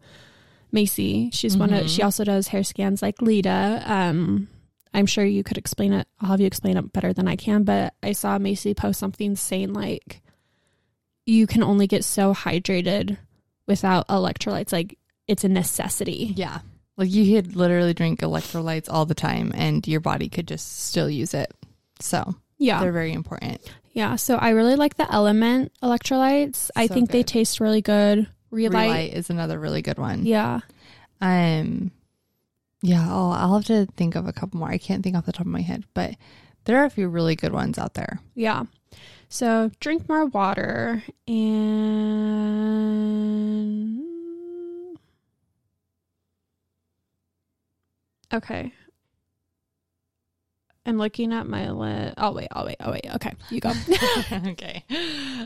Macy. 0.74 1.30
She's 1.32 1.56
one 1.56 1.72
of 1.74 1.90
she 1.90 2.02
also 2.02 2.24
does 2.24 2.48
hair 2.50 2.64
scans 2.64 3.02
like 3.02 3.22
Lita. 3.22 3.82
Um 3.86 4.48
I'm 4.96 5.06
sure 5.06 5.24
you 5.26 5.44
could 5.44 5.58
explain 5.58 5.94
it. 5.94 6.08
I'll 6.20 6.30
have 6.30 6.40
you 6.42 6.46
explain 6.48 6.78
it 6.78 6.92
better 6.94 7.14
than 7.14 7.28
I 7.28 7.36
can, 7.36 7.64
but 7.64 7.94
I 8.04 8.12
saw 8.12 8.38
Macy 8.38 8.74
post 8.74 9.00
something 9.00 9.36
saying 9.36 9.74
like 9.74 10.22
you 11.26 11.48
can 11.48 11.64
only 11.64 11.88
get 11.88 12.04
so 12.04 12.34
hydrated 12.34 13.18
without 13.68 14.08
electrolytes. 14.10 14.74
Like 14.74 14.98
it's 15.28 15.44
a 15.44 15.50
necessity. 15.50 16.34
Yeah. 16.36 16.60
Like 16.98 17.12
you 17.12 17.34
could 17.42 17.56
literally 17.56 17.94
drink 17.94 18.20
electrolytes 18.22 18.88
all 18.90 19.06
the 19.06 19.16
time 19.16 19.52
and 19.56 19.88
your 19.88 20.00
body 20.02 20.30
could 20.30 20.48
just 20.48 20.84
still 20.88 21.10
use 21.10 21.34
it. 21.34 21.52
So 22.00 22.36
Yeah. 22.60 22.80
they're 22.82 22.92
very 22.92 23.14
important. 23.14 23.62
Yeah. 23.94 24.16
So 24.18 24.36
I 24.36 24.50
really 24.50 24.76
like 24.76 24.96
the 24.98 25.04
LMNT 25.06 25.70
electrolytes. 25.82 26.70
I 26.76 26.88
So 26.88 26.94
think 26.94 27.10
they 27.12 27.24
taste 27.24 27.60
really 27.60 27.82
good. 27.82 28.28
Re-Lyte. 28.54 28.74
Re-Lyte 28.84 29.14
is 29.14 29.30
another 29.30 29.60
really 29.60 29.82
good 29.82 29.98
one. 29.98 30.26
Yeah. 30.26 30.62
Um, 31.20 31.92
yeah, 32.82 33.08
I'll, 33.10 33.32
I'll 33.32 33.56
have 33.56 33.66
to 33.66 33.88
think 33.98 34.16
of 34.16 34.28
a 34.28 34.34
couple 34.34 34.60
more. 34.60 34.70
I 34.70 34.78
can't 34.78 35.04
think 35.04 35.16
off 35.16 35.26
the 35.26 35.32
top 35.32 35.42
of 35.42 35.52
my 35.52 35.62
head, 35.62 35.86
but 35.94 36.16
there 36.66 36.78
are 36.78 36.86
a 36.86 36.90
few 36.90 37.08
really 37.08 37.36
good 37.36 37.52
ones 37.54 37.78
out 37.78 37.94
there. 37.96 38.20
Yeah. 38.36 38.64
So 39.30 39.72
drink 39.80 40.08
more 40.08 40.26
water 40.28 41.04
and 41.28 42.04
Okay. 48.34 48.74
I'm 50.86 50.98
looking 50.98 51.32
at 51.32 51.48
my 51.48 51.72
list. 51.72 52.16
Oh 52.18 52.34
wait, 52.34 52.50
oh 52.54 52.66
wait, 52.66 52.76
oh 52.82 52.92
wait. 52.92 53.08
Okay, 53.16 53.32
you 53.50 53.62
go. 53.62 53.72
okay. 54.48 54.84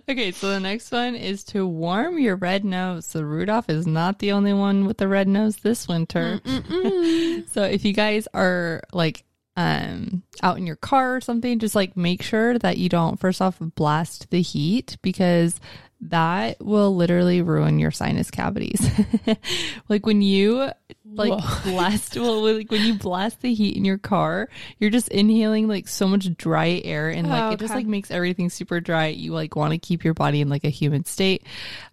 Okay, 0.10 0.32
so 0.32 0.50
the 0.50 0.60
next 0.60 0.92
one 0.92 1.16
is 1.16 1.44
to 1.46 1.66
warm 1.68 2.18
your 2.18 2.36
red 2.36 2.66
nose. 2.66 3.06
So 3.06 3.22
Rudolph 3.22 3.70
is 3.70 3.86
not 3.86 4.18
the 4.20 4.32
only 4.32 4.54
one 4.54 4.88
with 4.88 4.98
the 4.98 5.08
red 5.08 5.28
nose 5.28 5.58
this 5.58 5.88
winter. 5.88 6.42
So 7.50 7.64
if 7.64 7.86
you 7.86 7.94
guys 7.94 8.28
are 8.34 8.82
like 8.92 9.24
um 9.56 10.24
out 10.42 10.58
in 10.58 10.66
your 10.66 10.76
car 10.76 11.16
or 11.16 11.22
something, 11.22 11.60
just 11.60 11.76
like 11.76 11.96
make 11.96 12.24
sure 12.24 12.58
that 12.60 12.78
you 12.78 12.90
don't 12.90 13.20
first 13.20 13.42
off 13.42 13.58
blast 13.60 14.30
the 14.32 14.42
heat 14.42 14.98
because 15.02 15.60
that 16.00 16.64
will 16.64 16.96
literally 16.96 17.42
ruin 17.42 17.80
your 17.80 17.92
sinus 17.92 18.30
cavities. 18.30 18.80
like 19.90 20.06
when 20.06 20.22
you 20.22 20.70
like 21.06 21.32
Whoa. 21.32 21.62
blast 21.72 22.16
well 22.18 22.44
like 22.54 22.70
when 22.70 22.84
you 22.84 22.94
blast 22.94 23.42
the 23.42 23.54
heat 23.54 23.76
in 23.76 23.84
your 23.86 23.98
car, 23.98 24.48
you're 24.80 24.92
just 24.92 25.08
inhaling 25.08 25.68
like 25.68 25.88
so 25.88 26.08
much 26.08 26.36
dry 26.38 26.82
air 26.86 27.10
and 27.10 27.28
like 27.30 27.44
Oh, 27.46 27.52
it 27.52 27.60
just 27.60 27.72
okay. 27.72 27.80
like 27.80 27.88
makes 27.88 28.12
everything 28.12 28.50
super 28.50 28.80
dry. 28.80 29.08
You 29.08 29.34
like 29.34 29.56
want 29.56 29.72
to 29.72 29.80
keep 29.80 30.04
your 30.04 30.14
body 30.14 30.42
in 30.42 30.50
like 30.50 30.66
a 30.66 30.70
humid 30.70 31.08
state. 31.08 31.44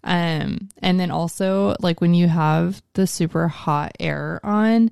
Um 0.02 0.68
and 0.82 1.00
then 1.00 1.10
also 1.10 1.74
like 1.80 2.00
when 2.00 2.12
you 2.12 2.28
have 2.28 2.82
the 2.94 3.06
super 3.06 3.48
hot 3.48 3.92
air 4.00 4.38
on, 4.44 4.90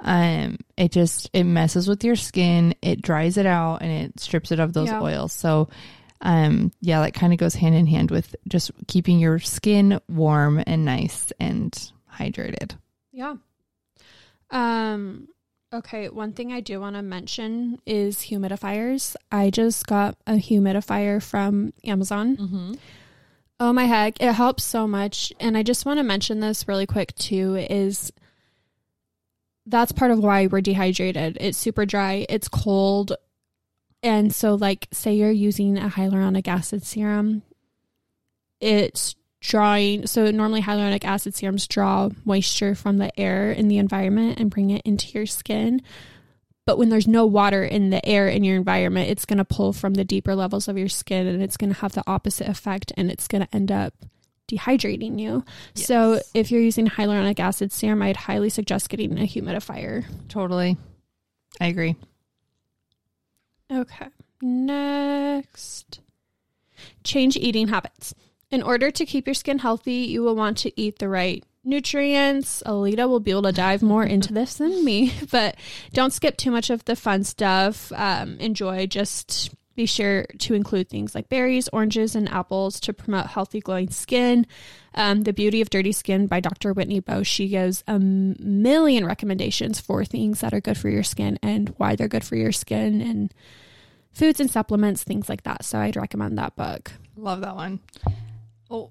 um 0.00 0.56
it 0.76 0.90
just 0.92 1.28
it 1.34 1.44
messes 1.44 1.86
with 1.86 2.02
your 2.02 2.16
skin, 2.16 2.74
it 2.80 3.02
dries 3.02 3.36
it 3.36 3.46
out 3.46 3.82
and 3.82 3.90
it 3.90 4.20
strips 4.20 4.52
it 4.52 4.60
of 4.60 4.72
those 4.72 4.88
Yeah. 4.88 5.02
oils. 5.02 5.32
So 5.34 5.68
um 6.24 6.72
yeah, 6.80 7.00
that 7.02 7.14
kind 7.14 7.32
of 7.32 7.38
goes 7.38 7.54
hand 7.54 7.74
in 7.74 7.86
hand 7.86 8.10
with 8.10 8.34
just 8.48 8.72
keeping 8.88 9.20
your 9.20 9.38
skin 9.38 10.00
warm 10.08 10.62
and 10.66 10.84
nice 10.84 11.32
and 11.38 11.92
hydrated. 12.18 12.76
Yeah. 13.12 13.36
Um 14.50 15.28
okay, 15.72 16.08
one 16.08 16.32
thing 16.32 16.52
I 16.52 16.60
do 16.60 16.80
want 16.80 16.96
to 16.96 17.02
mention 17.02 17.80
is 17.86 18.16
humidifiers. 18.18 19.16
I 19.30 19.50
just 19.50 19.86
got 19.86 20.16
a 20.26 20.34
humidifier 20.34 21.22
from 21.22 21.72
Amazon. 21.84 22.36
Mm-hmm. 22.36 22.74
Oh 23.60 23.72
my 23.72 23.84
heck, 23.84 24.20
it 24.20 24.32
helps 24.32 24.64
so 24.64 24.86
much. 24.86 25.32
And 25.38 25.56
I 25.56 25.62
just 25.62 25.86
want 25.86 25.98
to 25.98 26.04
mention 26.04 26.40
this 26.40 26.66
really 26.66 26.86
quick 26.86 27.14
too 27.14 27.56
is 27.56 28.12
that's 29.66 29.92
part 29.92 30.10
of 30.10 30.18
why 30.18 30.46
we're 30.46 30.60
dehydrated. 30.60 31.38
It's 31.40 31.58
super 31.58 31.86
dry, 31.86 32.26
it's 32.28 32.48
cold. 32.48 33.14
And 34.04 34.34
so 34.34 34.54
like 34.54 34.86
say 34.92 35.14
you're 35.14 35.30
using 35.30 35.78
a 35.78 35.88
hyaluronic 35.88 36.46
acid 36.46 36.84
serum, 36.84 37.42
it's 38.60 39.16
drawing 39.40 40.06
so 40.06 40.30
normally 40.30 40.60
hyaluronic 40.60 41.04
acid 41.04 41.34
serums 41.34 41.66
draw 41.66 42.10
moisture 42.24 42.74
from 42.74 42.98
the 42.98 43.18
air 43.18 43.50
in 43.50 43.68
the 43.68 43.78
environment 43.78 44.38
and 44.38 44.50
bring 44.50 44.68
it 44.70 44.82
into 44.84 45.08
your 45.12 45.24
skin. 45.24 45.80
But 46.66 46.76
when 46.76 46.90
there's 46.90 47.08
no 47.08 47.24
water 47.24 47.64
in 47.64 47.88
the 47.88 48.04
air 48.06 48.28
in 48.28 48.44
your 48.44 48.56
environment, 48.56 49.10
it's 49.10 49.24
going 49.24 49.38
to 49.38 49.44
pull 49.44 49.72
from 49.72 49.94
the 49.94 50.04
deeper 50.04 50.34
levels 50.34 50.68
of 50.68 50.76
your 50.76 50.88
skin 50.88 51.26
and 51.26 51.42
it's 51.42 51.56
going 51.56 51.72
to 51.72 51.80
have 51.80 51.92
the 51.92 52.04
opposite 52.06 52.48
effect 52.48 52.92
and 52.98 53.10
it's 53.10 53.26
going 53.26 53.42
to 53.46 53.54
end 53.54 53.72
up 53.72 53.94
dehydrating 54.48 55.18
you. 55.18 55.44
So 55.74 56.20
if 56.34 56.50
you're 56.50 56.60
using 56.60 56.88
hyaluronic 56.88 57.40
acid 57.40 57.72
serum, 57.72 58.02
I'd 58.02 58.16
highly 58.16 58.50
suggest 58.50 58.90
getting 58.90 59.18
a 59.18 59.26
humidifier. 59.26 60.04
Totally. 60.28 60.76
I 61.58 61.66
agree. 61.68 61.96
Okay. 63.72 64.08
Next. 64.40 66.00
Change 67.02 67.36
eating 67.36 67.68
habits. 67.68 68.14
In 68.50 68.62
order 68.62 68.90
to 68.90 69.06
keep 69.06 69.26
your 69.26 69.34
skin 69.34 69.58
healthy, 69.58 69.94
you 69.94 70.22
will 70.22 70.36
want 70.36 70.58
to 70.58 70.80
eat 70.80 70.98
the 70.98 71.08
right 71.08 71.44
nutrients. 71.64 72.62
Alita 72.66 73.08
will 73.08 73.20
be 73.20 73.30
able 73.30 73.42
to 73.42 73.52
dive 73.52 73.82
more 73.82 74.04
into 74.04 74.32
this 74.32 74.56
than 74.56 74.84
me, 74.84 75.12
but 75.30 75.56
don't 75.92 76.12
skip 76.12 76.36
too 76.36 76.50
much 76.50 76.70
of 76.70 76.84
the 76.84 76.96
fun 76.96 77.24
stuff. 77.24 77.90
Um, 77.94 78.36
enjoy. 78.38 78.86
Just 78.86 79.54
be 79.74 79.86
sure 79.86 80.24
to 80.38 80.54
include 80.54 80.88
things 80.88 81.14
like 81.14 81.28
berries, 81.28 81.68
oranges, 81.72 82.14
and 82.14 82.28
apples 82.28 82.80
to 82.80 82.92
promote 82.92 83.26
healthy, 83.26 83.60
glowing 83.60 83.90
skin. 83.90 84.46
Um, 84.94 85.22
the 85.22 85.32
Beauty 85.32 85.60
of 85.60 85.70
Dirty 85.70 85.92
Skin 85.92 86.28
by 86.28 86.40
Dr. 86.40 86.72
Whitney 86.72 87.00
Bowe. 87.00 87.24
She 87.24 87.48
gives 87.48 87.82
a 87.88 87.98
million 87.98 89.04
recommendations 89.04 89.80
for 89.80 90.04
things 90.04 90.40
that 90.40 90.54
are 90.54 90.60
good 90.60 90.78
for 90.78 90.88
your 90.88 91.02
skin 91.02 91.38
and 91.42 91.74
why 91.78 91.96
they're 91.96 92.06
good 92.06 92.24
for 92.24 92.36
your 92.36 92.52
skin 92.52 93.00
and 93.00 93.34
foods 94.12 94.40
and 94.40 94.50
supplements, 94.50 95.02
things 95.02 95.28
like 95.28 95.42
that. 95.42 95.64
So 95.64 95.78
I'd 95.78 95.96
recommend 95.96 96.38
that 96.38 96.54
book. 96.56 96.92
Love 97.16 97.40
that 97.40 97.56
one. 97.56 97.80
Oh, 98.70 98.90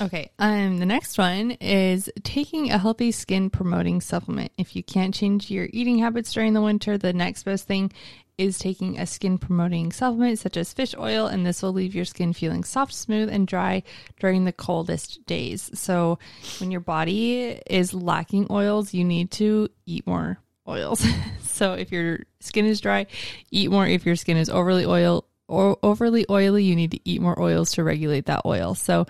okay. 0.00 0.30
Um, 0.38 0.78
the 0.78 0.86
next 0.86 1.16
one 1.16 1.52
is 1.52 2.10
taking 2.24 2.70
a 2.70 2.78
healthy 2.78 3.12
skin 3.12 3.50
promoting 3.50 4.00
supplement. 4.00 4.52
If 4.58 4.76
you 4.76 4.82
can't 4.82 5.14
change 5.14 5.50
your 5.50 5.68
eating 5.72 5.98
habits 5.98 6.32
during 6.32 6.52
the 6.52 6.62
winter, 6.62 6.98
the 6.98 7.12
next 7.12 7.44
best 7.44 7.66
thing 7.66 7.92
is 8.38 8.58
taking 8.58 8.98
a 8.98 9.06
skin 9.06 9.38
promoting 9.38 9.92
supplement 9.92 10.38
such 10.38 10.56
as 10.56 10.72
fish 10.72 10.94
oil, 10.98 11.26
and 11.26 11.46
this 11.46 11.62
will 11.62 11.72
leave 11.72 11.94
your 11.94 12.04
skin 12.04 12.32
feeling 12.32 12.64
soft, 12.64 12.92
smooth, 12.92 13.30
and 13.30 13.46
dry 13.46 13.82
during 14.20 14.44
the 14.44 14.52
coldest 14.52 15.24
days. 15.26 15.70
So, 15.74 16.18
when 16.60 16.70
your 16.70 16.80
body 16.80 17.60
is 17.66 17.94
lacking 17.94 18.48
oils, 18.50 18.92
you 18.92 19.04
need 19.04 19.30
to 19.32 19.68
eat 19.86 20.06
more 20.06 20.38
oils. 20.68 21.06
so, 21.42 21.72
if 21.72 21.90
your 21.90 22.20
skin 22.40 22.66
is 22.66 22.80
dry, 22.80 23.06
eat 23.50 23.70
more. 23.70 23.86
If 23.86 24.04
your 24.04 24.16
skin 24.16 24.36
is 24.36 24.50
overly 24.50 24.84
oil 24.84 25.24
or 25.48 25.78
overly 25.82 26.26
oily, 26.28 26.64
you 26.64 26.76
need 26.76 26.90
to 26.90 27.08
eat 27.08 27.22
more 27.22 27.40
oils 27.40 27.72
to 27.72 27.84
regulate 27.84 28.26
that 28.26 28.42
oil. 28.44 28.74
So, 28.74 29.06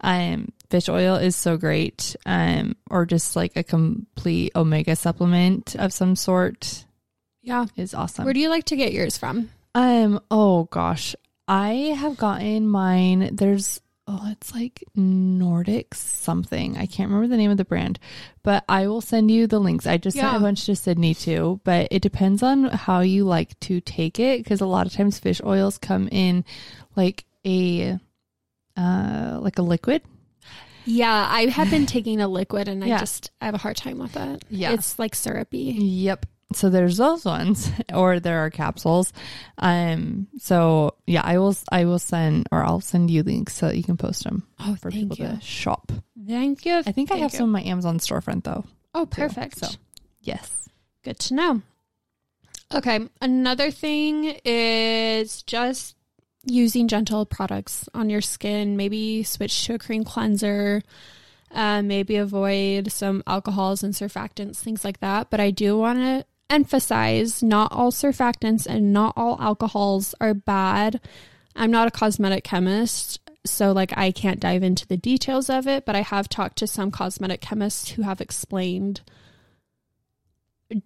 um, 0.00 0.52
fish 0.70 0.88
oil 0.88 1.16
is 1.16 1.36
so 1.36 1.58
great, 1.58 2.16
um, 2.24 2.76
or 2.88 3.04
just 3.04 3.36
like 3.36 3.56
a 3.56 3.62
complete 3.62 4.52
omega 4.56 4.96
supplement 4.96 5.76
of 5.76 5.92
some 5.92 6.16
sort 6.16 6.86
Yeah. 7.42 7.66
is 7.76 7.94
awesome. 7.94 8.24
Where 8.24 8.34
do 8.34 8.40
you 8.40 8.48
like 8.50 8.64
to 8.66 8.76
get 8.76 8.92
yours 8.92 9.16
from? 9.18 9.50
um, 9.74 10.20
oh 10.30 10.64
gosh, 10.64 11.14
I 11.48 11.94
have 11.96 12.16
gotten 12.16 12.68
mine. 12.68 13.34
There's 13.36 13.80
oh, 14.06 14.28
it's 14.32 14.52
like 14.54 14.82
Nordic 14.96 15.94
something. 15.94 16.76
I 16.76 16.86
can't 16.86 17.08
remember 17.08 17.28
the 17.28 17.36
name 17.36 17.50
of 17.52 17.56
the 17.56 17.64
brand, 17.64 17.98
but 18.42 18.64
I 18.68 18.88
will 18.88 19.00
send 19.00 19.30
you 19.30 19.46
the 19.46 19.60
links. 19.60 19.86
I 19.86 19.96
just 19.96 20.16
sent 20.16 20.36
a 20.36 20.40
bunch 20.40 20.66
to 20.66 20.74
Sydney 20.74 21.14
too, 21.14 21.60
but 21.64 21.86
it 21.92 22.02
depends 22.02 22.42
on 22.42 22.64
how 22.64 23.00
you 23.00 23.24
like 23.24 23.58
to 23.60 23.80
take 23.80 24.18
it 24.18 24.42
because 24.42 24.60
a 24.60 24.66
lot 24.66 24.86
of 24.86 24.92
times 24.92 25.18
fish 25.20 25.40
oils 25.44 25.78
come 25.78 26.08
in 26.08 26.44
like 26.96 27.24
a 27.46 27.98
uh 28.76 29.38
like 29.40 29.58
a 29.58 29.62
liquid. 29.62 30.02
Yeah, 30.86 31.26
I 31.30 31.42
have 31.46 31.70
been 31.70 31.86
taking 31.86 32.20
a 32.20 32.26
liquid 32.28 32.66
and 32.68 32.82
I 32.82 32.86
Yeah. 32.88 32.98
just 32.98 33.30
I 33.40 33.44
have 33.46 33.54
a 33.54 33.58
hard 33.58 33.76
time 33.76 33.98
with 33.98 34.16
it. 34.16 34.44
Yeah. 34.50 34.72
It's 34.72 34.98
like 34.98 35.14
syrupy. 35.14 35.58
Yep. 35.78 36.26
So 36.52 36.68
there's 36.68 36.96
those 36.96 37.24
ones, 37.24 37.70
or 37.94 38.18
there 38.20 38.40
are 38.44 38.50
capsules. 38.50 39.12
Um. 39.58 40.26
So 40.38 40.94
yeah, 41.06 41.22
I 41.24 41.38
will. 41.38 41.56
I 41.70 41.84
will 41.84 41.98
send, 42.00 42.48
or 42.50 42.64
I'll 42.64 42.80
send 42.80 43.10
you 43.10 43.22
links 43.22 43.54
so 43.54 43.68
that 43.68 43.76
you 43.76 43.84
can 43.84 43.96
post 43.96 44.24
them 44.24 44.46
Oh, 44.58 44.74
for 44.76 44.90
thank 44.90 45.10
people 45.12 45.24
you. 45.26 45.36
to 45.36 45.40
shop. 45.40 45.92
Thank 46.26 46.66
you. 46.66 46.82
I 46.86 46.92
think 46.92 47.10
I 47.12 47.16
have 47.16 47.32
you. 47.32 47.38
some 47.38 47.46
in 47.46 47.52
my 47.52 47.62
Amazon 47.62 47.98
storefront 47.98 48.44
though. 48.44 48.64
Oh, 48.94 49.04
too, 49.04 49.22
perfect. 49.22 49.58
so. 49.58 49.68
Yes. 50.20 50.68
Good 51.04 51.18
to 51.20 51.34
know. 51.34 51.62
Okay, 52.74 53.00
another 53.20 53.70
thing 53.70 54.36
is 54.44 55.42
just 55.42 55.96
using 56.44 56.88
gentle 56.88 57.26
products 57.26 57.88
on 57.94 58.10
your 58.10 58.20
skin. 58.20 58.76
Maybe 58.76 59.22
switch 59.22 59.66
to 59.66 59.74
a 59.74 59.78
cream 59.78 60.04
cleanser. 60.04 60.82
Uh, 61.52 61.82
maybe 61.82 62.14
avoid 62.16 62.92
some 62.92 63.24
alcohols 63.26 63.82
and 63.82 63.92
surfactants, 63.92 64.56
things 64.58 64.84
like 64.84 65.00
that. 65.00 65.30
But 65.30 65.40
I 65.40 65.50
do 65.50 65.76
want 65.78 65.98
to 65.98 66.24
emphasize 66.50 67.42
not 67.42 67.72
all 67.72 67.92
surfactants 67.92 68.66
and 68.66 68.92
not 68.92 69.14
all 69.16 69.40
alcohols 69.40 70.14
are 70.20 70.34
bad. 70.34 71.00
I'm 71.56 71.70
not 71.70 71.88
a 71.88 71.90
cosmetic 71.90 72.44
chemist, 72.44 73.20
so 73.46 73.72
like 73.72 73.96
I 73.96 74.10
can't 74.10 74.40
dive 74.40 74.62
into 74.62 74.86
the 74.86 74.96
details 74.96 75.48
of 75.48 75.66
it, 75.66 75.86
but 75.86 75.96
I 75.96 76.02
have 76.02 76.28
talked 76.28 76.58
to 76.58 76.66
some 76.66 76.90
cosmetic 76.90 77.40
chemists 77.40 77.90
who 77.90 78.02
have 78.02 78.20
explained 78.20 79.00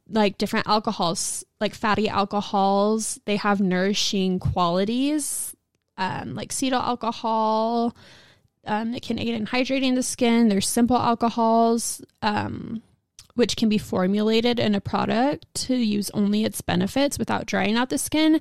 like 0.08 0.38
different 0.38 0.66
alcohols, 0.66 1.44
like 1.60 1.74
fatty 1.74 2.08
alcohols, 2.08 3.20
they 3.24 3.36
have 3.36 3.60
nourishing 3.60 4.38
qualities, 4.38 5.54
um, 5.98 6.34
like 6.34 6.50
cetyl 6.50 6.82
alcohol. 6.82 7.94
Um, 8.66 8.94
it 8.94 9.02
can 9.02 9.18
aid 9.18 9.34
in 9.34 9.46
hydrating 9.46 9.94
the 9.94 10.02
skin. 10.02 10.48
There's 10.48 10.68
simple 10.68 10.96
alcohols, 10.96 12.02
um, 12.22 12.82
which 13.34 13.56
can 13.56 13.68
be 13.68 13.78
formulated 13.78 14.58
in 14.58 14.74
a 14.74 14.80
product 14.80 15.46
to 15.54 15.74
use 15.74 16.10
only 16.10 16.44
its 16.44 16.60
benefits 16.60 17.18
without 17.18 17.46
drying 17.46 17.76
out 17.76 17.90
the 17.90 17.98
skin. 17.98 18.40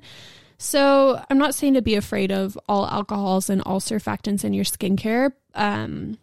So 0.56 1.22
I'm 1.28 1.38
not 1.38 1.54
saying 1.54 1.74
to 1.74 1.82
be 1.82 1.96
afraid 1.96 2.30
of 2.30 2.58
all 2.68 2.86
alcohols 2.86 3.50
and 3.50 3.60
all 3.62 3.80
surfactants 3.80 4.44
in 4.44 4.54
your 4.54 4.64
skincare. 4.64 5.32
Um, 5.54 6.18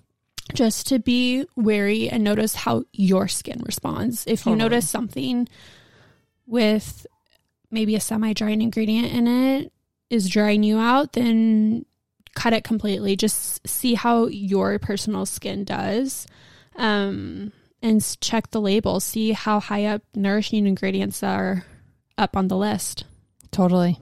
just 0.53 0.87
to 0.87 0.99
be 0.99 1.45
wary 1.55 2.09
and 2.09 2.23
notice 2.23 2.55
how 2.55 2.83
your 2.91 3.27
skin 3.27 3.61
responds. 3.65 4.25
If 4.25 4.41
you 4.45 4.51
Totally. 4.51 4.57
notice 4.57 4.89
something 4.89 5.47
with 6.45 7.05
maybe 7.69 7.95
a 7.95 7.99
semi 7.99 8.33
drying 8.33 8.61
ingredient 8.61 9.13
in 9.13 9.27
it 9.27 9.71
is 10.09 10.27
drying 10.29 10.63
you 10.63 10.77
out, 10.77 11.13
then 11.13 11.85
cut 12.35 12.53
it 12.53 12.63
completely. 12.63 13.15
Just 13.15 13.65
see 13.67 13.93
how 13.93 14.27
your 14.27 14.77
personal 14.79 15.25
skin 15.25 15.63
does. 15.63 16.27
Um, 16.75 17.53
and 17.81 18.17
check 18.21 18.51
the 18.51 18.61
label, 18.61 18.99
see 18.99 19.31
how 19.31 19.59
high 19.59 19.85
up 19.85 20.01
nourishing 20.15 20.67
ingredients 20.67 21.23
are 21.23 21.65
up 22.17 22.37
on 22.37 22.47
the 22.47 22.57
list. 22.57 23.05
Totally. 23.51 23.97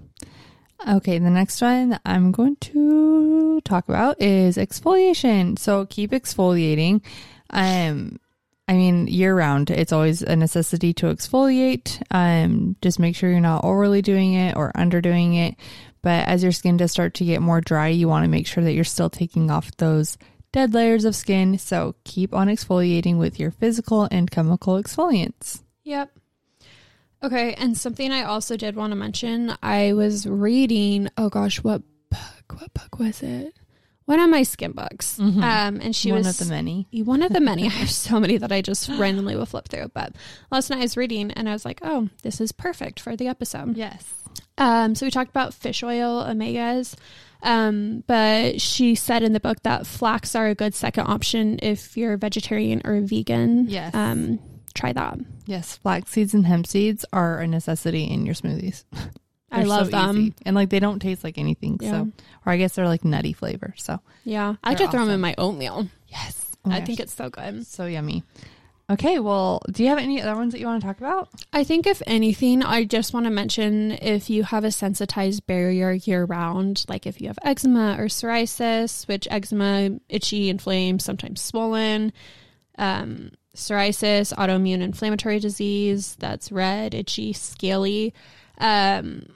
Okay, 0.88 1.20
the 1.20 1.30
next 1.30 1.62
one 1.62 2.00
I'm 2.06 2.32
going 2.32 2.56
to 2.58 3.62
talk 3.62 3.90
about 3.90 4.22
is 4.22 4.58
exfoliation. 4.58 5.60
So 5.60 5.86
keep 5.86 6.12
exfoliating. 6.12 7.02
Um, 7.50 8.20
I 8.68 8.74
mean, 8.74 9.08
year 9.08 9.36
round, 9.36 9.72
it's 9.72 9.92
always 9.92 10.22
a 10.22 10.36
necessity 10.36 10.94
to 10.94 11.08
exfoliate. 11.08 12.02
Um, 12.12 12.76
just 12.82 13.00
make 13.00 13.16
sure 13.16 13.30
you're 13.30 13.40
not 13.40 13.66
overly 13.66 14.02
doing 14.02 14.36
it 14.36 14.56
or 14.56 14.72
underdoing 14.74 15.36
it. 15.36 15.56
But 16.02 16.28
as 16.28 16.44
your 16.44 16.52
skin 16.52 16.78
does 16.78 16.92
start 16.92 17.16
to 17.16 17.26
get 17.26 17.42
more 17.42 17.62
dry, 17.62 17.88
you 17.88 18.08
want 18.08 18.24
to 18.24 18.30
make 18.30 18.48
sure 18.48 18.64
that 18.64 18.74
you're 18.74 18.84
still 18.84 19.10
taking 19.10 19.52
off 19.52 19.76
those 19.78 20.18
dead 20.52 20.74
layers 20.74 21.06
of 21.06 21.16
skin. 21.16 21.58
So 21.58 21.96
keep 22.04 22.34
on 22.34 22.48
exfoliating 22.48 23.18
with 23.18 23.40
your 23.40 23.52
physical 23.52 24.08
and 24.12 24.30
chemical 24.32 24.82
exfoliants. 24.82 25.62
Yep. 25.84 26.12
Okay, 27.22 27.54
and 27.56 27.78
something 27.78 28.12
I 28.12 28.24
also 28.24 28.56
did 28.56 28.76
want 28.78 28.92
to 28.92 28.96
mention, 28.96 29.54
I 29.62 29.92
was 29.94 30.26
reading, 30.26 31.10
oh 31.18 31.28
gosh, 31.30 31.62
what 31.64 31.82
book? 32.10 32.60
What 32.62 32.74
book 32.74 32.98
was 33.00 33.22
it? 33.22 33.54
One 34.06 34.20
of 34.22 34.30
my 34.30 34.42
skin 34.44 34.72
books. 34.72 35.20
Mhm. 35.20 35.44
Um 35.44 35.82
and 35.82 35.96
she 35.96 36.12
One 36.12 36.20
was 36.20 36.26
one 36.26 36.30
of 36.32 36.38
the 36.40 36.46
many. 36.46 36.88
one 37.04 37.22
of 37.22 37.32
the 37.34 37.40
many. 37.42 37.66
I 37.66 37.70
have 37.70 37.92
so 37.92 38.20
many 38.20 38.38
that 38.38 38.52
I 38.52 38.62
just 38.62 38.90
randomly 38.90 39.36
will 39.36 39.46
flip 39.46 39.68
through. 39.68 39.90
But 39.94 40.14
last 40.50 40.70
night 40.72 40.80
I 40.80 40.82
was 40.84 40.98
reading 40.98 41.30
and 41.32 41.48
I 41.48 41.54
was 41.54 41.64
like, 41.66 41.80
oh, 41.84 42.10
this 42.24 42.42
is 42.42 42.52
perfect 42.52 43.00
for 43.00 43.16
the 43.16 43.28
episode. 43.28 43.78
Yes. 43.78 44.04
Um, 44.58 44.96
so 44.96 45.06
we 45.06 45.12
talked 45.12 45.30
about 45.30 45.54
fish 45.54 45.84
oil 45.84 46.24
omegas. 46.24 46.96
Um, 47.42 48.04
but 48.06 48.60
she 48.60 48.96
said 48.96 49.24
in 49.24 49.32
the 49.32 49.40
book 49.40 49.64
that 49.64 49.88
flax 49.88 50.36
are 50.36 50.48
a 50.48 50.56
good 50.56 50.76
second 50.76 51.08
option 51.08 51.60
if 51.62 51.96
you're 51.96 52.18
vegetarian 52.18 52.82
or 52.84 53.00
vegan. 53.00 53.70
Yes. 53.70 53.96
Um, 53.96 54.40
try 54.74 54.92
that. 54.92 55.18
Yes, 55.46 55.78
flax 55.78 56.12
seeds 56.12 56.34
and 56.34 56.46
hemp 56.46 56.68
seeds 56.68 57.06
are 57.14 57.40
a 57.40 57.48
necessity 57.48 58.04
in 58.04 58.26
your 58.26 58.36
smoothies. 58.36 58.84
I 59.52 59.64
love 59.64 59.86
so 59.88 59.92
them. 59.92 60.18
easy. 60.18 60.34
and 60.46 60.56
like 60.56 60.70
they 60.70 60.80
don't 60.80 61.00
taste 61.00 61.24
like 61.24 61.38
anything. 61.38 61.80
Yeah. 61.82 61.92
So, 61.92 62.12
or 62.46 62.52
I 62.52 62.58
guess 62.58 62.76
they're 62.76 62.86
like 62.88 63.04
nutty 63.06 63.34
flavor. 63.34 63.74
So, 63.78 64.00
Yeah. 64.26 64.56
I 64.64 64.70
like 64.70 64.78
to 64.80 64.90
throw 64.90 65.06
them 65.06 65.14
in 65.16 65.22
my 65.22 65.34
oatmeal. 65.38 65.88
yes, 66.08 66.46
I 66.66 66.82
think 66.82 67.00
it's 67.00 67.14
so 67.14 67.30
good. 67.30 67.66
so 67.66 67.86
yummy. 67.86 68.24
Okay, 68.92 69.20
well, 69.20 69.62
do 69.72 69.84
you 69.84 69.90
have 69.90 70.00
any 70.00 70.20
other 70.20 70.36
ones 70.36 70.52
that 70.52 70.60
you 70.60 70.66
want 70.66 70.82
to 70.82 70.88
talk 70.88 70.98
about? 70.98 71.30
I 71.54 71.64
think 71.64 71.86
if 71.86 72.02
anything, 72.08 72.64
I 72.64 72.86
just 72.86 73.14
want 73.14 73.28
to 73.28 73.30
mention 73.30 73.92
if 73.92 74.32
you 74.32 74.42
have 74.44 74.64
a 74.64 74.72
sensitized 74.72 75.46
barrier 75.46 75.92
year 75.92 76.26
round, 76.26 76.86
like 76.90 77.06
if 77.06 77.22
you 77.22 77.28
have 77.28 77.38
eczema 77.44 77.98
or 78.00 78.06
psoriasis, 78.06 79.08
which 79.08 79.28
eczema, 79.30 79.92
itchy, 80.10 80.50
inflamed, 80.50 81.04
sometimes 81.04 81.40
swollen, 81.40 82.12
um, 82.80 83.30
psoriasis, 83.56 84.34
autoimmune 84.34 84.82
inflammatory 84.82 85.40
disease, 85.40 86.16
that's 86.18 86.52
red, 86.52 86.96
itchy, 86.96 87.32
scaly. 87.32 88.12
Um, 88.58 89.36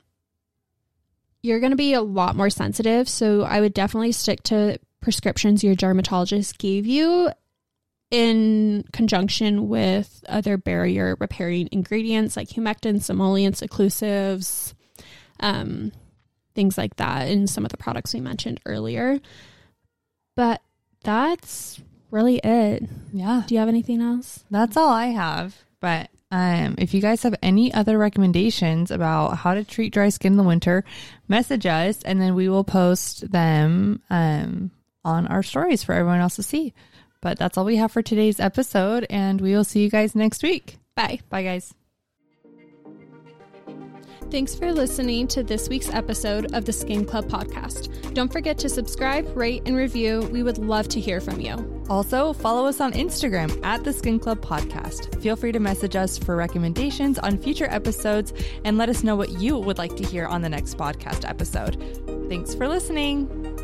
you're 1.44 1.60
going 1.60 1.74
to 1.74 1.78
be 1.78 1.94
a 1.94 2.02
lot 2.02 2.36
more 2.36 2.50
sensitive. 2.50 3.08
So 3.08 3.44
I 3.44 3.62
would 3.62 3.76
definitely 3.76 4.14
stick 4.14 4.42
to 4.44 4.80
prescriptions 5.00 5.64
your 5.64 5.76
dermatologist 5.76 6.58
gave 6.58 6.88
you 6.88 7.30
in 8.14 8.86
conjunction 8.94 9.68
with 9.68 10.24
other 10.30 10.56
barrier 10.56 11.18
repairing 11.20 11.68
ingredients 11.72 12.38
like 12.38 12.48
humectants, 12.48 13.10
emollients, 13.10 13.62
occlusives, 13.62 14.76
um, 15.40 15.92
things 16.54 16.78
like 16.78 16.96
that 16.98 17.28
in 17.28 17.48
some 17.48 17.66
of 17.66 17.72
the 17.72 17.78
products 17.78 18.14
we 18.14 18.20
mentioned 18.22 18.60
earlier. 18.68 19.20
But 20.36 20.62
that's 21.04 21.82
really 22.12 22.38
it. 22.38 22.84
Yeah, 23.12 23.42
Do 23.48 23.56
you 23.56 23.60
have 23.60 23.68
anything 23.70 24.00
else? 24.00 24.44
that's 24.52 24.78
all 24.78 24.90
I 24.92 25.08
have. 25.08 25.58
But 25.80 26.12
um, 26.32 26.76
if 26.78 26.94
you 26.94 27.02
guys 27.02 27.24
have 27.24 27.36
any 27.42 27.74
other 27.74 27.98
recommendations 27.98 28.92
about 28.92 29.38
how 29.38 29.56
to 29.56 29.64
treat 29.64 29.92
dry 29.92 30.10
skin 30.10 30.34
in 30.34 30.38
the 30.38 30.44
winter, 30.44 30.86
message 31.28 31.66
us, 31.66 32.04
and 32.04 32.22
then 32.22 32.36
we 32.36 32.48
will 32.48 32.64
post 32.64 33.30
them 33.32 34.02
um, 34.12 34.70
on 35.04 35.26
our 35.28 35.42
stories 35.42 35.84
for 35.84 35.94
everyone 35.94 36.20
else 36.20 36.36
to 36.36 36.44
see. 36.44 36.74
But 37.24 37.40
that's 37.40 37.58
all 37.58 37.64
we 37.64 37.78
have 37.78 37.94
for 37.94 38.02
today's 38.02 38.42
episode, 38.42 39.08
and 39.10 39.40
we 39.40 39.56
will 39.56 39.64
see 39.64 39.82
you 39.82 39.90
guys 39.90 40.14
next 40.14 40.44
week. 40.44 40.78
Bye. 40.94 41.22
Bye, 41.30 41.44
guys. 41.44 41.74
Thanks 44.30 44.56
for 44.56 44.74
listening 44.74 45.28
to 45.28 45.44
this 45.44 45.70
week's 45.70 45.90
episode 45.94 46.54
of 46.54 46.66
the 46.66 46.74
Skin 46.74 47.06
Club 47.06 47.26
podcast. 47.26 48.14
Don't 48.14 48.32
forget 48.32 48.58
to 48.58 48.68
subscribe, 48.68 49.38
rate, 49.38 49.62
and 49.66 49.78
review. 49.78 50.28
We 50.34 50.44
would 50.44 50.58
love 50.58 50.90
to 50.90 51.00
hear 51.00 51.22
from 51.22 51.40
you. 51.40 51.86
Also, 51.88 52.34
follow 52.34 52.66
us 52.66 52.82
on 52.82 52.92
Instagram 52.92 53.64
at 53.64 53.86
the 53.86 53.94
Skin 53.94 54.20
Club 54.20 54.42
Podcast. 54.42 55.22
Feel 55.22 55.36
free 55.36 55.52
to 55.52 55.60
message 55.60 55.96
us 55.96 56.18
for 56.18 56.36
recommendations 56.36 57.20
on 57.20 57.38
future 57.38 57.68
episodes 57.70 58.34
and 58.66 58.78
let 58.78 58.90
us 58.90 59.04
know 59.04 59.16
what 59.16 59.30
you 59.40 59.58
would 59.58 59.78
like 59.78 59.96
to 59.96 60.04
hear 60.04 60.26
on 60.26 60.42
the 60.42 60.50
next 60.50 60.78
podcast 60.78 61.30
episode. 61.30 61.78
Thanks 62.28 62.54
for 62.54 62.68
listening. 62.68 63.63